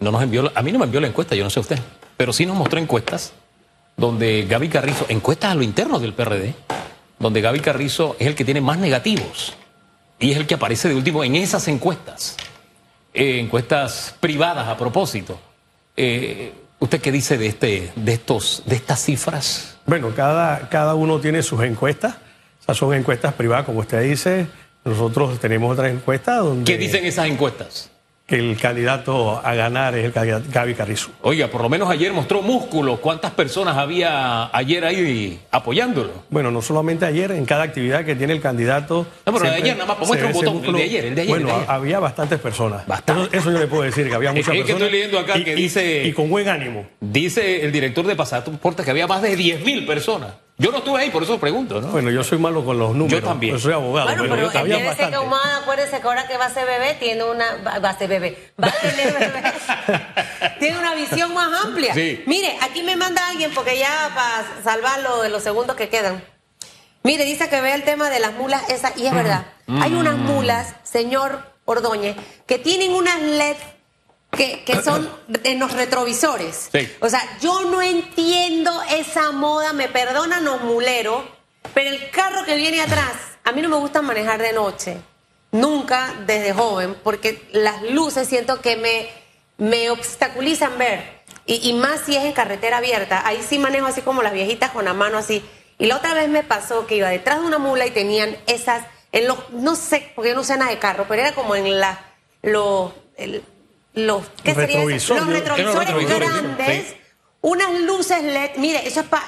No 0.00 0.10
nos 0.10 0.22
envió, 0.22 0.50
a 0.54 0.62
mí 0.62 0.72
no 0.72 0.78
me 0.78 0.84
envió 0.86 1.00
la 1.00 1.06
encuesta, 1.06 1.34
yo 1.36 1.44
no 1.44 1.50
sé 1.50 1.60
usted, 1.60 1.78
pero 2.16 2.32
sí 2.32 2.44
nos 2.46 2.56
mostró 2.56 2.78
encuestas 2.80 3.32
donde 3.96 4.44
Gaby 4.48 4.68
Carrizo, 4.68 5.06
encuestas 5.08 5.52
a 5.52 5.54
lo 5.54 5.62
interno 5.62 5.98
del 5.98 6.12
PRD, 6.12 6.54
donde 7.18 7.40
Gaby 7.40 7.60
Carrizo 7.60 8.16
es 8.18 8.26
el 8.26 8.34
que 8.34 8.44
tiene 8.44 8.60
más 8.60 8.76
negativos 8.78 9.54
y 10.18 10.32
es 10.32 10.36
el 10.36 10.46
que 10.46 10.54
aparece 10.54 10.88
de 10.88 10.94
último 10.96 11.22
en 11.24 11.36
esas 11.36 11.68
encuestas, 11.68 12.36
Eh, 13.14 13.40
encuestas 13.40 14.14
privadas 14.20 14.68
a 14.68 14.76
propósito. 14.76 15.38
Eh, 15.96 16.52
¿Usted 16.78 17.00
qué 17.00 17.10
dice 17.10 17.38
de 17.38 17.46
este, 17.46 17.92
de 17.96 18.12
estos, 18.12 18.62
de 18.66 18.76
estas 18.76 19.02
cifras? 19.02 19.76
Bueno, 19.86 20.12
cada, 20.14 20.68
cada 20.68 20.94
uno 20.94 21.20
tiene 21.20 21.42
sus 21.42 21.62
encuestas. 21.62 22.16
Esas 22.60 22.76
son 22.76 22.94
encuestas 22.94 23.32
privadas, 23.34 23.64
como 23.64 23.80
usted 23.80 24.02
dice. 24.02 24.46
Nosotros 24.84 25.38
tenemos 25.40 25.72
otras 25.72 25.90
encuestas 25.90 26.38
donde 26.38 26.70
¿Qué 26.70 26.78
dicen 26.78 27.04
esas 27.04 27.26
encuestas? 27.26 27.90
Que 28.26 28.34
el 28.36 28.56
candidato 28.58 29.40
a 29.44 29.54
ganar 29.54 29.94
es 29.96 30.04
el 30.04 30.12
candidato 30.12 30.46
Gaby 30.52 30.74
Carrizo. 30.74 31.10
Oiga, 31.22 31.46
por 31.48 31.62
lo 31.62 31.68
menos 31.68 31.88
ayer 31.88 32.12
mostró 32.12 32.42
músculo. 32.42 32.96
¿Cuántas 33.00 33.30
personas 33.30 33.76
había 33.76 34.50
ayer 34.56 34.84
ahí 34.84 35.38
apoyándolo? 35.52 36.10
Bueno, 36.28 36.50
no 36.50 36.60
solamente 36.60 37.04
ayer, 37.06 37.30
en 37.30 37.44
cada 37.46 37.62
actividad 37.62 38.04
que 38.04 38.16
tiene 38.16 38.32
el 38.32 38.40
candidato. 38.40 39.06
No, 39.24 39.32
pero 39.32 39.38
de 39.38 39.40
siempre 39.50 39.62
ayer 39.62 39.76
nada 39.76 39.86
más, 39.86 39.96
pues 39.98 40.08
muestra 40.08 40.26
un 40.28 40.32
botón, 40.34 40.64
el 40.64 40.72
de 40.72 40.82
ayer, 40.82 41.04
el 41.04 41.14
de 41.14 41.20
ayer, 41.22 41.30
Bueno, 41.30 41.46
el 41.48 41.54
de 41.54 41.60
ayer. 41.60 41.70
había 41.70 41.98
bastantes 42.00 42.40
personas. 42.40 42.84
Bastante. 42.86 43.22
Eso, 43.28 43.48
eso 43.48 43.52
yo 43.52 43.58
le 43.60 43.66
puedo 43.68 43.82
decir, 43.84 44.08
que 44.08 44.14
había 44.16 44.32
muchas 44.32 44.48
Es 44.48 44.52
que 44.54 44.58
personas. 44.72 44.82
estoy 44.82 44.92
leyendo 44.92 45.18
acá 45.20 45.38
y, 45.38 45.44
que 45.44 45.54
dice- 45.54 46.02
Y 46.04 46.12
con 46.12 46.28
buen 46.28 46.48
ánimo. 46.48 46.84
Dice 47.00 47.64
el 47.64 47.70
director 47.70 48.04
de 48.06 48.16
pasaportes 48.16 48.84
que 48.84 48.90
había 48.90 49.06
más 49.06 49.22
de 49.22 49.36
10.000 49.36 49.86
personas. 49.86 50.32
Yo 50.58 50.72
no 50.72 50.78
estuve 50.78 51.02
ahí, 51.02 51.10
por 51.10 51.22
eso 51.22 51.38
pregunto, 51.38 51.82
¿no? 51.82 51.88
Bueno, 51.88 52.10
yo 52.10 52.24
soy 52.24 52.38
malo 52.38 52.64
con 52.64 52.78
los 52.78 52.94
números. 52.94 53.22
también. 53.22 53.54
Yo 53.54 53.60
soy 53.60 53.74
abogado. 53.74 54.06
Bueno, 54.06 54.22
pero, 54.22 54.34
pero 54.34 54.48
había 54.58 54.76
entiéndese 54.76 54.96
que 54.96 55.02
bastante. 55.02 55.18
Humada, 55.18 55.56
acuérdese 55.58 56.00
que 56.00 56.06
ahora 56.06 56.26
que 56.26 56.38
va 56.38 56.46
a 56.46 56.50
ser 56.50 56.66
bebé, 56.66 56.94
tiene 56.94 57.24
una. 57.24 57.56
Va 57.56 57.90
a 57.90 57.98
ser 57.98 58.08
bebé. 58.08 58.52
Va 58.62 58.68
a 58.68 58.72
tener 58.72 59.12
bebé. 59.12 59.42
tiene 60.58 60.78
una 60.78 60.94
visión 60.94 61.34
más 61.34 61.64
amplia. 61.64 61.92
Sí. 61.92 62.22
Mire, 62.26 62.56
aquí 62.62 62.82
me 62.82 62.96
manda 62.96 63.28
alguien, 63.28 63.52
porque 63.54 63.78
ya 63.78 64.10
para 64.14 64.62
salvarlo 64.64 65.22
de 65.22 65.28
los 65.28 65.42
segundos 65.42 65.76
que 65.76 65.90
quedan. 65.90 66.24
Mire, 67.02 67.24
dice 67.24 67.48
que 67.50 67.60
ve 67.60 67.74
el 67.74 67.84
tema 67.84 68.08
de 68.08 68.18
las 68.18 68.32
mulas 68.32 68.68
esa, 68.70 68.92
y 68.96 69.06
es 69.06 69.14
verdad. 69.14 69.44
Hay 69.68 69.94
unas 69.94 70.16
mulas, 70.16 70.74
señor 70.84 71.52
Ordóñez, 71.66 72.16
que 72.46 72.58
tienen 72.58 72.92
unas 72.92 73.20
LED 73.20 73.56
que, 74.30 74.64
que 74.64 74.82
son 74.82 75.08
en 75.44 75.58
los 75.58 75.72
retrovisores. 75.72 76.68
Sí. 76.72 76.88
O 77.00 77.08
sea, 77.08 77.22
yo 77.40 77.62
no 77.70 77.80
entiendo 77.82 78.70
esa 78.90 79.32
moda, 79.32 79.72
me 79.72 79.88
perdonan 79.88 80.44
los 80.44 80.60
muleros, 80.62 81.24
pero 81.74 81.90
el 81.90 82.10
carro 82.10 82.44
que 82.44 82.56
viene 82.56 82.80
atrás, 82.82 83.12
a 83.44 83.52
mí 83.52 83.62
no 83.62 83.68
me 83.68 83.76
gusta 83.76 84.02
manejar 84.02 84.40
de 84.42 84.52
noche. 84.52 84.96
Nunca 85.52 86.12
desde 86.26 86.52
joven, 86.52 86.96
porque 87.02 87.48
las 87.52 87.82
luces 87.82 88.28
siento 88.28 88.60
que 88.60 88.76
me, 88.76 89.08
me 89.58 89.90
obstaculizan 89.90 90.76
ver. 90.76 91.16
Y, 91.46 91.70
y 91.70 91.72
más 91.74 92.00
si 92.04 92.16
es 92.16 92.24
en 92.24 92.32
carretera 92.32 92.78
abierta. 92.78 93.22
Ahí 93.26 93.42
sí 93.48 93.58
manejo 93.58 93.86
así 93.86 94.02
como 94.02 94.22
las 94.22 94.32
viejitas 94.32 94.70
con 94.72 94.84
la 94.84 94.92
mano 94.92 95.16
así. 95.18 95.42
Y 95.78 95.86
la 95.86 95.96
otra 95.96 96.12
vez 96.14 96.28
me 96.28 96.42
pasó 96.42 96.86
que 96.86 96.96
iba 96.96 97.08
detrás 97.08 97.40
de 97.40 97.46
una 97.46 97.58
mula 97.58 97.86
y 97.86 97.90
tenían 97.90 98.36
esas, 98.46 98.84
en 99.12 99.28
los, 99.28 99.50
no 99.50 99.76
sé, 99.76 100.12
porque 100.14 100.30
yo 100.30 100.34
no 100.36 100.42
sé 100.44 100.56
nada 100.56 100.70
de 100.72 100.78
carro, 100.78 101.06
pero 101.08 101.22
era 101.22 101.32
como 101.34 101.54
en 101.54 101.78
la, 101.78 102.00
los, 102.42 102.92
el- 103.16 103.42
los, 103.96 104.22
¿qué 104.44 104.54
sería 104.54 104.82
eso? 104.94 105.14
Retrovisor, 105.16 105.16
Los 105.64 105.74
yo- 105.74 105.80
retrovisores 105.80 106.28
grandes, 106.30 106.86
sí. 106.88 106.96
unas 107.40 107.72
luces 107.80 108.22
LED. 108.22 108.50
Mire, 108.58 108.86
eso 108.86 109.00
es 109.00 109.06
para 109.06 109.24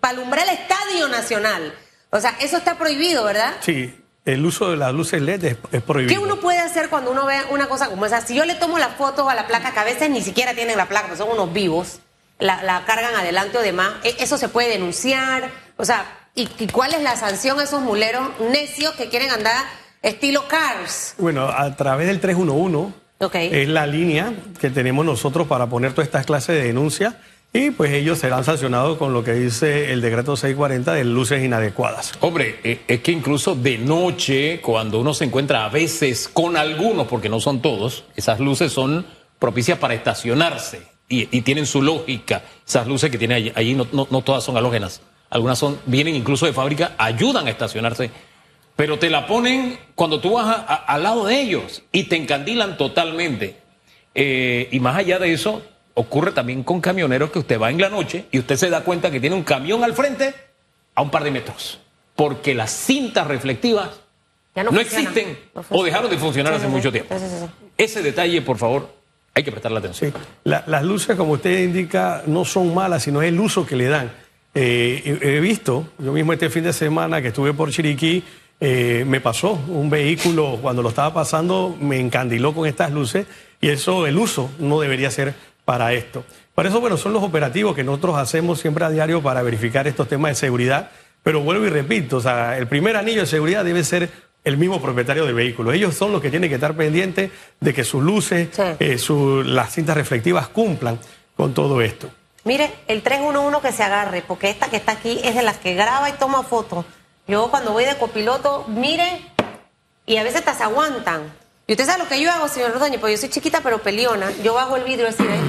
alumbrar 0.00 0.48
el 0.48 0.54
Estadio 0.54 1.08
Nacional. 1.08 1.74
O 2.10 2.20
sea, 2.20 2.34
eso 2.40 2.56
está 2.56 2.76
prohibido, 2.78 3.24
¿verdad? 3.24 3.54
Sí, 3.60 3.94
el 4.24 4.44
uso 4.46 4.70
de 4.70 4.76
las 4.76 4.92
luces 4.94 5.20
LED 5.20 5.44
es, 5.44 5.56
es 5.72 5.82
prohibido. 5.82 6.14
¿Qué 6.20 6.24
uno 6.24 6.40
puede 6.40 6.58
hacer 6.60 6.88
cuando 6.88 7.10
uno 7.10 7.26
ve 7.26 7.38
una 7.50 7.68
cosa 7.68 7.88
como 7.88 8.06
esa? 8.06 8.20
Si 8.20 8.34
yo 8.34 8.44
le 8.44 8.54
tomo 8.54 8.78
las 8.78 8.94
fotos 8.96 9.28
a 9.28 9.34
la 9.34 9.46
placa, 9.46 9.72
que 9.72 9.78
a 9.80 9.84
veces 9.84 10.08
ni 10.10 10.22
siquiera 10.22 10.54
tienen 10.54 10.76
la 10.76 10.86
placa, 10.86 11.08
porque 11.08 11.18
son 11.22 11.30
unos 11.30 11.52
vivos, 11.52 11.98
la, 12.38 12.62
la 12.62 12.84
cargan 12.84 13.14
adelante 13.14 13.58
o 13.58 13.60
demás, 13.62 13.94
¿e- 14.04 14.16
¿eso 14.20 14.38
se 14.38 14.48
puede 14.48 14.68
denunciar? 14.68 15.50
O 15.76 15.84
sea, 15.84 16.04
¿y, 16.34 16.48
y 16.58 16.66
cuál 16.68 16.94
es 16.94 17.02
la 17.02 17.16
sanción 17.16 17.58
a 17.58 17.64
esos 17.64 17.80
muleros 17.82 18.28
necios 18.40 18.94
que 18.94 19.08
quieren 19.08 19.30
andar 19.30 19.64
estilo 20.02 20.46
cars? 20.48 21.14
Bueno, 21.18 21.48
a 21.48 21.74
través 21.76 22.06
del 22.06 22.20
311 22.20 22.94
Es 23.52 23.68
la 23.68 23.86
línea 23.86 24.32
que 24.60 24.70
tenemos 24.70 25.04
nosotros 25.04 25.46
para 25.46 25.66
poner 25.68 25.92
todas 25.92 26.06
estas 26.08 26.26
clases 26.26 26.56
de 26.56 26.64
denuncias 26.64 27.14
y 27.54 27.70
pues 27.70 27.92
ellos 27.92 28.18
serán 28.18 28.44
sancionados 28.44 28.96
con 28.96 29.12
lo 29.12 29.22
que 29.22 29.32
dice 29.34 29.92
el 29.92 30.00
decreto 30.00 30.36
640 30.36 30.94
de 30.94 31.04
luces 31.04 31.44
inadecuadas. 31.44 32.12
Hombre, 32.20 32.58
eh, 32.64 32.80
es 32.88 33.00
que 33.00 33.12
incluso 33.12 33.54
de 33.54 33.76
noche, 33.78 34.60
cuando 34.62 34.98
uno 35.00 35.12
se 35.12 35.24
encuentra 35.24 35.64
a 35.66 35.68
veces 35.68 36.28
con 36.32 36.56
algunos, 36.56 37.06
porque 37.08 37.28
no 37.28 37.40
son 37.40 37.60
todos, 37.60 38.04
esas 38.16 38.40
luces 38.40 38.72
son 38.72 39.04
propicias 39.38 39.78
para 39.78 39.92
estacionarse 39.94 40.80
y, 41.08 41.28
y 41.36 41.42
tienen 41.42 41.66
su 41.66 41.82
lógica. 41.82 42.42
Esas 42.66 42.86
luces 42.86 43.10
que 43.10 43.18
tiene 43.18 43.34
allí, 43.34 43.52
allí 43.54 43.74
no, 43.74 43.86
no- 43.92 44.08
no 44.10 44.22
todas 44.22 44.42
son 44.42 44.56
halógenas. 44.56 45.02
Algunas 45.28 45.58
son, 45.58 45.78
vienen 45.86 46.14
incluso 46.14 46.46
de 46.46 46.52
fábrica, 46.54 46.92
ayudan 46.98 47.46
a 47.46 47.50
estacionarse. 47.50 48.10
Pero 48.76 48.98
te 48.98 49.10
la 49.10 49.26
ponen 49.26 49.78
cuando 49.94 50.20
tú 50.20 50.32
vas 50.32 50.46
a- 50.46 50.60
a- 50.60 50.74
al 50.94 51.02
lado 51.02 51.26
de 51.26 51.40
ellos 51.40 51.82
y 51.92 52.04
te 52.04 52.16
encandilan 52.16 52.76
totalmente. 52.76 53.56
Eh, 54.14 54.68
y 54.72 54.80
más 54.80 54.96
allá 54.96 55.18
de 55.18 55.32
eso, 55.32 55.62
ocurre 55.94 56.32
también 56.32 56.62
con 56.62 56.80
camioneros 56.80 57.30
que 57.30 57.38
usted 57.38 57.60
va 57.60 57.70
en 57.70 57.80
la 57.80 57.88
noche 57.90 58.26
y 58.30 58.38
usted 58.38 58.56
se 58.56 58.70
da 58.70 58.82
cuenta 58.82 59.10
que 59.10 59.20
tiene 59.20 59.36
un 59.36 59.42
camión 59.44 59.84
al 59.84 59.92
frente 59.94 60.34
a 60.94 61.02
un 61.02 61.10
par 61.10 61.22
de 61.24 61.30
metros. 61.30 61.78
Porque 62.16 62.54
las 62.54 62.70
cintas 62.70 63.26
reflectivas 63.26 63.88
Ya 64.54 64.64
no, 64.64 64.78
existen 64.80 65.38
No 65.54 65.64
o 65.70 65.82
dejaron 65.82 66.10
de 66.10 66.18
funcionar 66.18 66.52
Sí, 66.52 66.56
hace 66.58 66.66
sí, 66.66 66.72
mucho 66.72 66.92
tiempo. 66.92 67.14
Sí, 67.18 67.24
sí, 67.26 67.36
sí. 67.40 67.46
Ese 67.78 68.02
detalle, 68.02 68.42
por 68.42 68.58
favor, 68.58 68.94
hay 69.34 69.42
que 69.44 69.50
prestarle 69.50 69.78
atención. 69.78 70.12
Sí. 70.12 70.18
La- 70.44 70.62
las 70.66 70.82
luces, 70.82 71.16
como 71.16 71.32
usted 71.32 71.58
indica, 71.64 72.22
no 72.26 72.44
son 72.44 72.74
malas, 72.74 73.02
sino 73.04 73.22
es 73.22 73.28
el 73.28 73.40
uso 73.40 73.64
que 73.64 73.76
le 73.76 73.86
dan. 73.88 74.12
Eh, 74.54 75.18
he 75.22 75.36
he 75.36 75.40
visto, 75.40 75.88
yo 75.98 76.12
mismo 76.12 76.34
este 76.34 76.50
fin 76.50 76.64
de 76.64 76.74
semana 76.74 77.22
que 77.22 77.28
estuve 77.28 77.54
por 77.54 77.70
Chiriquí, 77.70 78.22
eh, 78.64 79.04
me 79.04 79.20
pasó 79.20 79.52
un 79.66 79.90
vehículo, 79.90 80.58
cuando 80.62 80.82
lo 80.82 80.90
estaba 80.90 81.12
pasando, 81.12 81.76
me 81.80 81.98
encandiló 81.98 82.54
con 82.54 82.68
estas 82.68 82.92
luces 82.92 83.26
y 83.60 83.68
eso, 83.70 84.06
el 84.06 84.16
uso 84.16 84.50
no 84.60 84.78
debería 84.78 85.10
ser 85.10 85.34
para 85.64 85.92
esto. 85.94 86.24
Por 86.54 86.66
eso, 86.66 86.80
bueno, 86.80 86.96
son 86.96 87.12
los 87.12 87.24
operativos 87.24 87.74
que 87.74 87.82
nosotros 87.82 88.16
hacemos 88.18 88.60
siempre 88.60 88.84
a 88.84 88.90
diario 88.90 89.20
para 89.20 89.42
verificar 89.42 89.88
estos 89.88 90.06
temas 90.06 90.30
de 90.30 90.34
seguridad. 90.36 90.90
Pero 91.24 91.40
vuelvo 91.40 91.66
y 91.66 91.70
repito, 91.70 92.18
o 92.18 92.20
sea, 92.20 92.56
el 92.56 92.68
primer 92.68 92.96
anillo 92.96 93.22
de 93.22 93.26
seguridad 93.26 93.64
debe 93.64 93.82
ser 93.82 94.10
el 94.44 94.56
mismo 94.58 94.80
propietario 94.80 95.24
del 95.24 95.34
vehículo. 95.34 95.72
Ellos 95.72 95.94
son 95.94 96.12
los 96.12 96.20
que 96.22 96.30
tienen 96.30 96.48
que 96.48 96.56
estar 96.56 96.74
pendientes 96.76 97.30
de 97.60 97.74
que 97.74 97.82
sus 97.84 98.02
luces, 98.02 98.48
Sí. 98.52 98.62
eh, 98.78 98.98
su- 98.98 99.42
las 99.44 99.72
cintas 99.72 99.96
reflectivas 99.96 100.46
cumplan 100.48 100.98
con 101.36 101.52
todo 101.54 101.80
esto. 101.82 102.10
Mire, 102.44 102.70
el 102.88 103.02
311 103.02 103.60
que 103.60 103.72
se 103.72 103.82
agarre, 103.84 104.22
porque 104.26 104.50
esta 104.50 104.68
que 104.68 104.76
está 104.76 104.92
aquí 104.92 105.20
es 105.24 105.34
de 105.34 105.42
las 105.42 105.58
que 105.58 105.74
graba 105.74 106.08
y 106.10 106.12
toma 106.14 106.42
fotos. 106.42 106.84
Yo 107.26 107.50
cuando 107.50 107.72
voy 107.72 107.84
de 107.84 107.96
copiloto, 107.96 108.64
mire, 108.68 109.30
y 110.06 110.16
a 110.16 110.22
veces 110.22 110.42
se 110.44 110.62
aguantan. 110.62 111.32
Y 111.66 111.72
usted 111.72 111.86
sabe 111.86 112.02
lo 112.02 112.08
que 112.08 112.20
yo 112.20 112.30
hago, 112.30 112.48
señor 112.48 112.72
Ordóñez, 112.72 112.98
porque 113.00 113.14
yo 113.14 113.20
soy 113.20 113.30
chiquita 113.30 113.60
pero 113.62 113.78
peliona. 113.78 114.30
Yo 114.42 114.54
bajo 114.54 114.76
el 114.76 114.84
vidrio 114.84 115.08
así, 115.08 115.22
¿ves? 115.22 115.40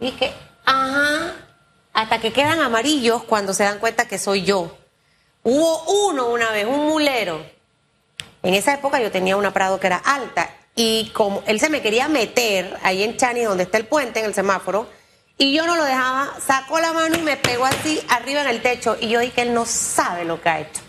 Y 0.00 0.12
que, 0.12 0.32
ajá, 0.64 1.34
hasta 1.92 2.20
que 2.20 2.32
quedan 2.32 2.60
amarillos 2.60 3.24
cuando 3.24 3.52
se 3.52 3.64
dan 3.64 3.80
cuenta 3.80 4.06
que 4.06 4.18
soy 4.18 4.44
yo. 4.44 4.76
Hubo 5.42 5.82
uno 6.08 6.28
una 6.28 6.50
vez, 6.52 6.66
un 6.66 6.86
mulero. 6.86 7.44
En 8.42 8.54
esa 8.54 8.74
época 8.74 9.00
yo 9.00 9.10
tenía 9.10 9.36
una 9.36 9.52
Prado 9.52 9.80
que 9.80 9.88
era 9.88 9.96
alta 9.96 10.50
y 10.76 11.10
como 11.12 11.42
él 11.46 11.58
se 11.58 11.70
me 11.70 11.82
quería 11.82 12.06
meter 12.06 12.78
ahí 12.84 13.02
en 13.02 13.16
Chani 13.16 13.42
donde 13.42 13.64
está 13.64 13.78
el 13.78 13.86
puente 13.86 14.20
en 14.20 14.26
el 14.26 14.34
semáforo 14.34 14.88
y 15.38 15.54
yo 15.54 15.66
no 15.66 15.76
lo 15.76 15.84
dejaba, 15.84 16.32
sacó 16.44 16.80
la 16.80 16.92
mano 16.92 17.16
y 17.16 17.22
me 17.22 17.36
pegó 17.36 17.64
así 17.64 18.00
arriba 18.08 18.42
en 18.42 18.48
el 18.48 18.60
techo 18.60 18.96
y 19.00 19.08
yo 19.08 19.20
dije 19.20 19.32
que 19.34 19.42
él 19.42 19.54
no 19.54 19.64
sabe 19.66 20.24
lo 20.24 20.40
que 20.42 20.48
ha 20.48 20.60
hecho. 20.60 20.82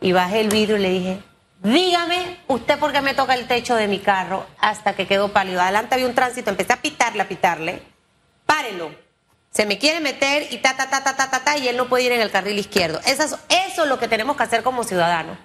Y 0.00 0.12
bajé 0.12 0.40
el 0.40 0.48
vidrio 0.48 0.76
y 0.76 0.80
le 0.80 0.90
dije, 0.90 1.22
dígame 1.62 2.38
usted 2.48 2.78
por 2.78 2.92
qué 2.92 3.00
me 3.02 3.14
toca 3.14 3.34
el 3.34 3.46
techo 3.46 3.74
de 3.76 3.86
mi 3.88 3.98
carro 4.00 4.46
hasta 4.58 4.94
que 4.94 5.06
quedó 5.06 5.32
pálido. 5.32 5.60
Adelante 5.60 5.94
había 5.94 6.06
un 6.06 6.14
tránsito, 6.14 6.50
empecé 6.50 6.72
a 6.72 6.80
pitarle, 6.82 7.22
a 7.22 7.28
pitarle, 7.28 7.82
párelo. 8.46 8.90
Se 9.50 9.64
me 9.66 9.78
quiere 9.78 10.00
meter 10.00 10.52
y 10.52 10.58
ta, 10.58 10.76
ta, 10.76 10.90
ta, 10.90 11.02
ta, 11.02 11.16
ta, 11.16 11.30
ta, 11.30 11.40
ta, 11.44 11.56
y 11.56 11.66
él 11.68 11.76
no 11.78 11.88
puede 11.88 12.04
ir 12.04 12.12
en 12.12 12.20
el 12.20 12.30
carril 12.30 12.58
izquierdo. 12.58 13.00
Esas- 13.06 13.38
eso 13.48 13.82
es 13.84 13.88
lo 13.88 13.98
que 13.98 14.06
tenemos 14.08 14.36
que 14.36 14.42
hacer 14.42 14.62
como 14.62 14.84
ciudadanos. 14.84 15.38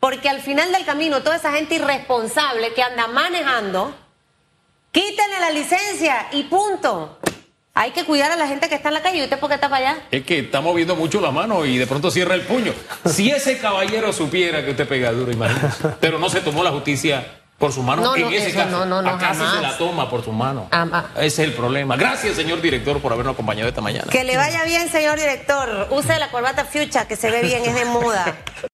Porque 0.00 0.30
al 0.30 0.40
final 0.40 0.72
del 0.72 0.86
camino, 0.86 1.22
toda 1.22 1.36
esa 1.36 1.52
gente 1.52 1.74
irresponsable 1.74 2.72
que 2.72 2.82
anda 2.82 3.06
manejando, 3.06 3.94
quítenle 4.92 5.40
la 5.40 5.50
licencia 5.50 6.26
y 6.32 6.44
punto. 6.44 7.18
Hay 7.80 7.92
que 7.92 8.04
cuidar 8.04 8.30
a 8.30 8.36
la 8.36 8.46
gente 8.46 8.68
que 8.68 8.74
está 8.74 8.88
en 8.88 8.94
la 8.94 9.00
calle. 9.00 9.20
¿Y 9.20 9.22
usted 9.24 9.38
por 9.38 9.48
qué 9.48 9.54
está 9.54 9.70
para 9.70 9.90
allá? 9.92 10.02
Es 10.10 10.22
que 10.26 10.40
está 10.40 10.60
moviendo 10.60 10.96
mucho 10.96 11.18
la 11.18 11.30
mano 11.30 11.64
y 11.64 11.78
de 11.78 11.86
pronto 11.86 12.10
cierra 12.10 12.34
el 12.34 12.42
puño. 12.42 12.74
Si 13.06 13.30
ese 13.30 13.56
caballero 13.56 14.12
supiera 14.12 14.62
que 14.62 14.72
usted 14.72 14.86
pega 14.86 15.10
duro, 15.12 15.32
imagínese. 15.32 15.88
Pero 15.98 16.18
no 16.18 16.28
se 16.28 16.42
tomó 16.42 16.62
la 16.62 16.72
justicia 16.72 17.26
por 17.56 17.72
su 17.72 17.82
mano 17.82 18.02
No, 18.02 18.16
en 18.16 18.22
no, 18.22 18.30
ese 18.30 18.52
caso. 18.54 18.70
no, 18.70 18.84
no, 18.86 19.00
no, 19.02 19.10
Acá 19.10 19.34
sí 19.34 19.40
se 19.40 19.46
jamás. 19.46 19.62
la 19.62 19.78
toma 19.78 20.08
por 20.10 20.22
su 20.24 20.32
mano. 20.32 20.68
Ah, 20.70 20.86
ah. 20.92 21.04
Ese 21.16 21.26
es 21.26 21.38
el 21.48 21.52
problema. 21.52 21.96
Gracias, 21.96 22.36
señor 22.36 22.60
director, 22.62 23.00
por 23.00 23.12
habernos 23.12 23.32
acompañado 23.34 23.68
esta 23.68 23.80
mañana. 23.80 24.10
Que 24.10 24.24
le 24.24 24.36
vaya 24.36 24.64
bien, 24.64 24.88
señor 24.90 25.18
director. 25.18 25.88
Use 25.90 26.18
la 26.18 26.30
corbata 26.30 26.64
fucha, 26.66 27.06
que 27.08 27.16
se 27.16 27.30
ve 27.30 27.42
bien, 27.42 27.62
es 27.64 27.74
de 27.74 27.84
moda. 27.86 28.34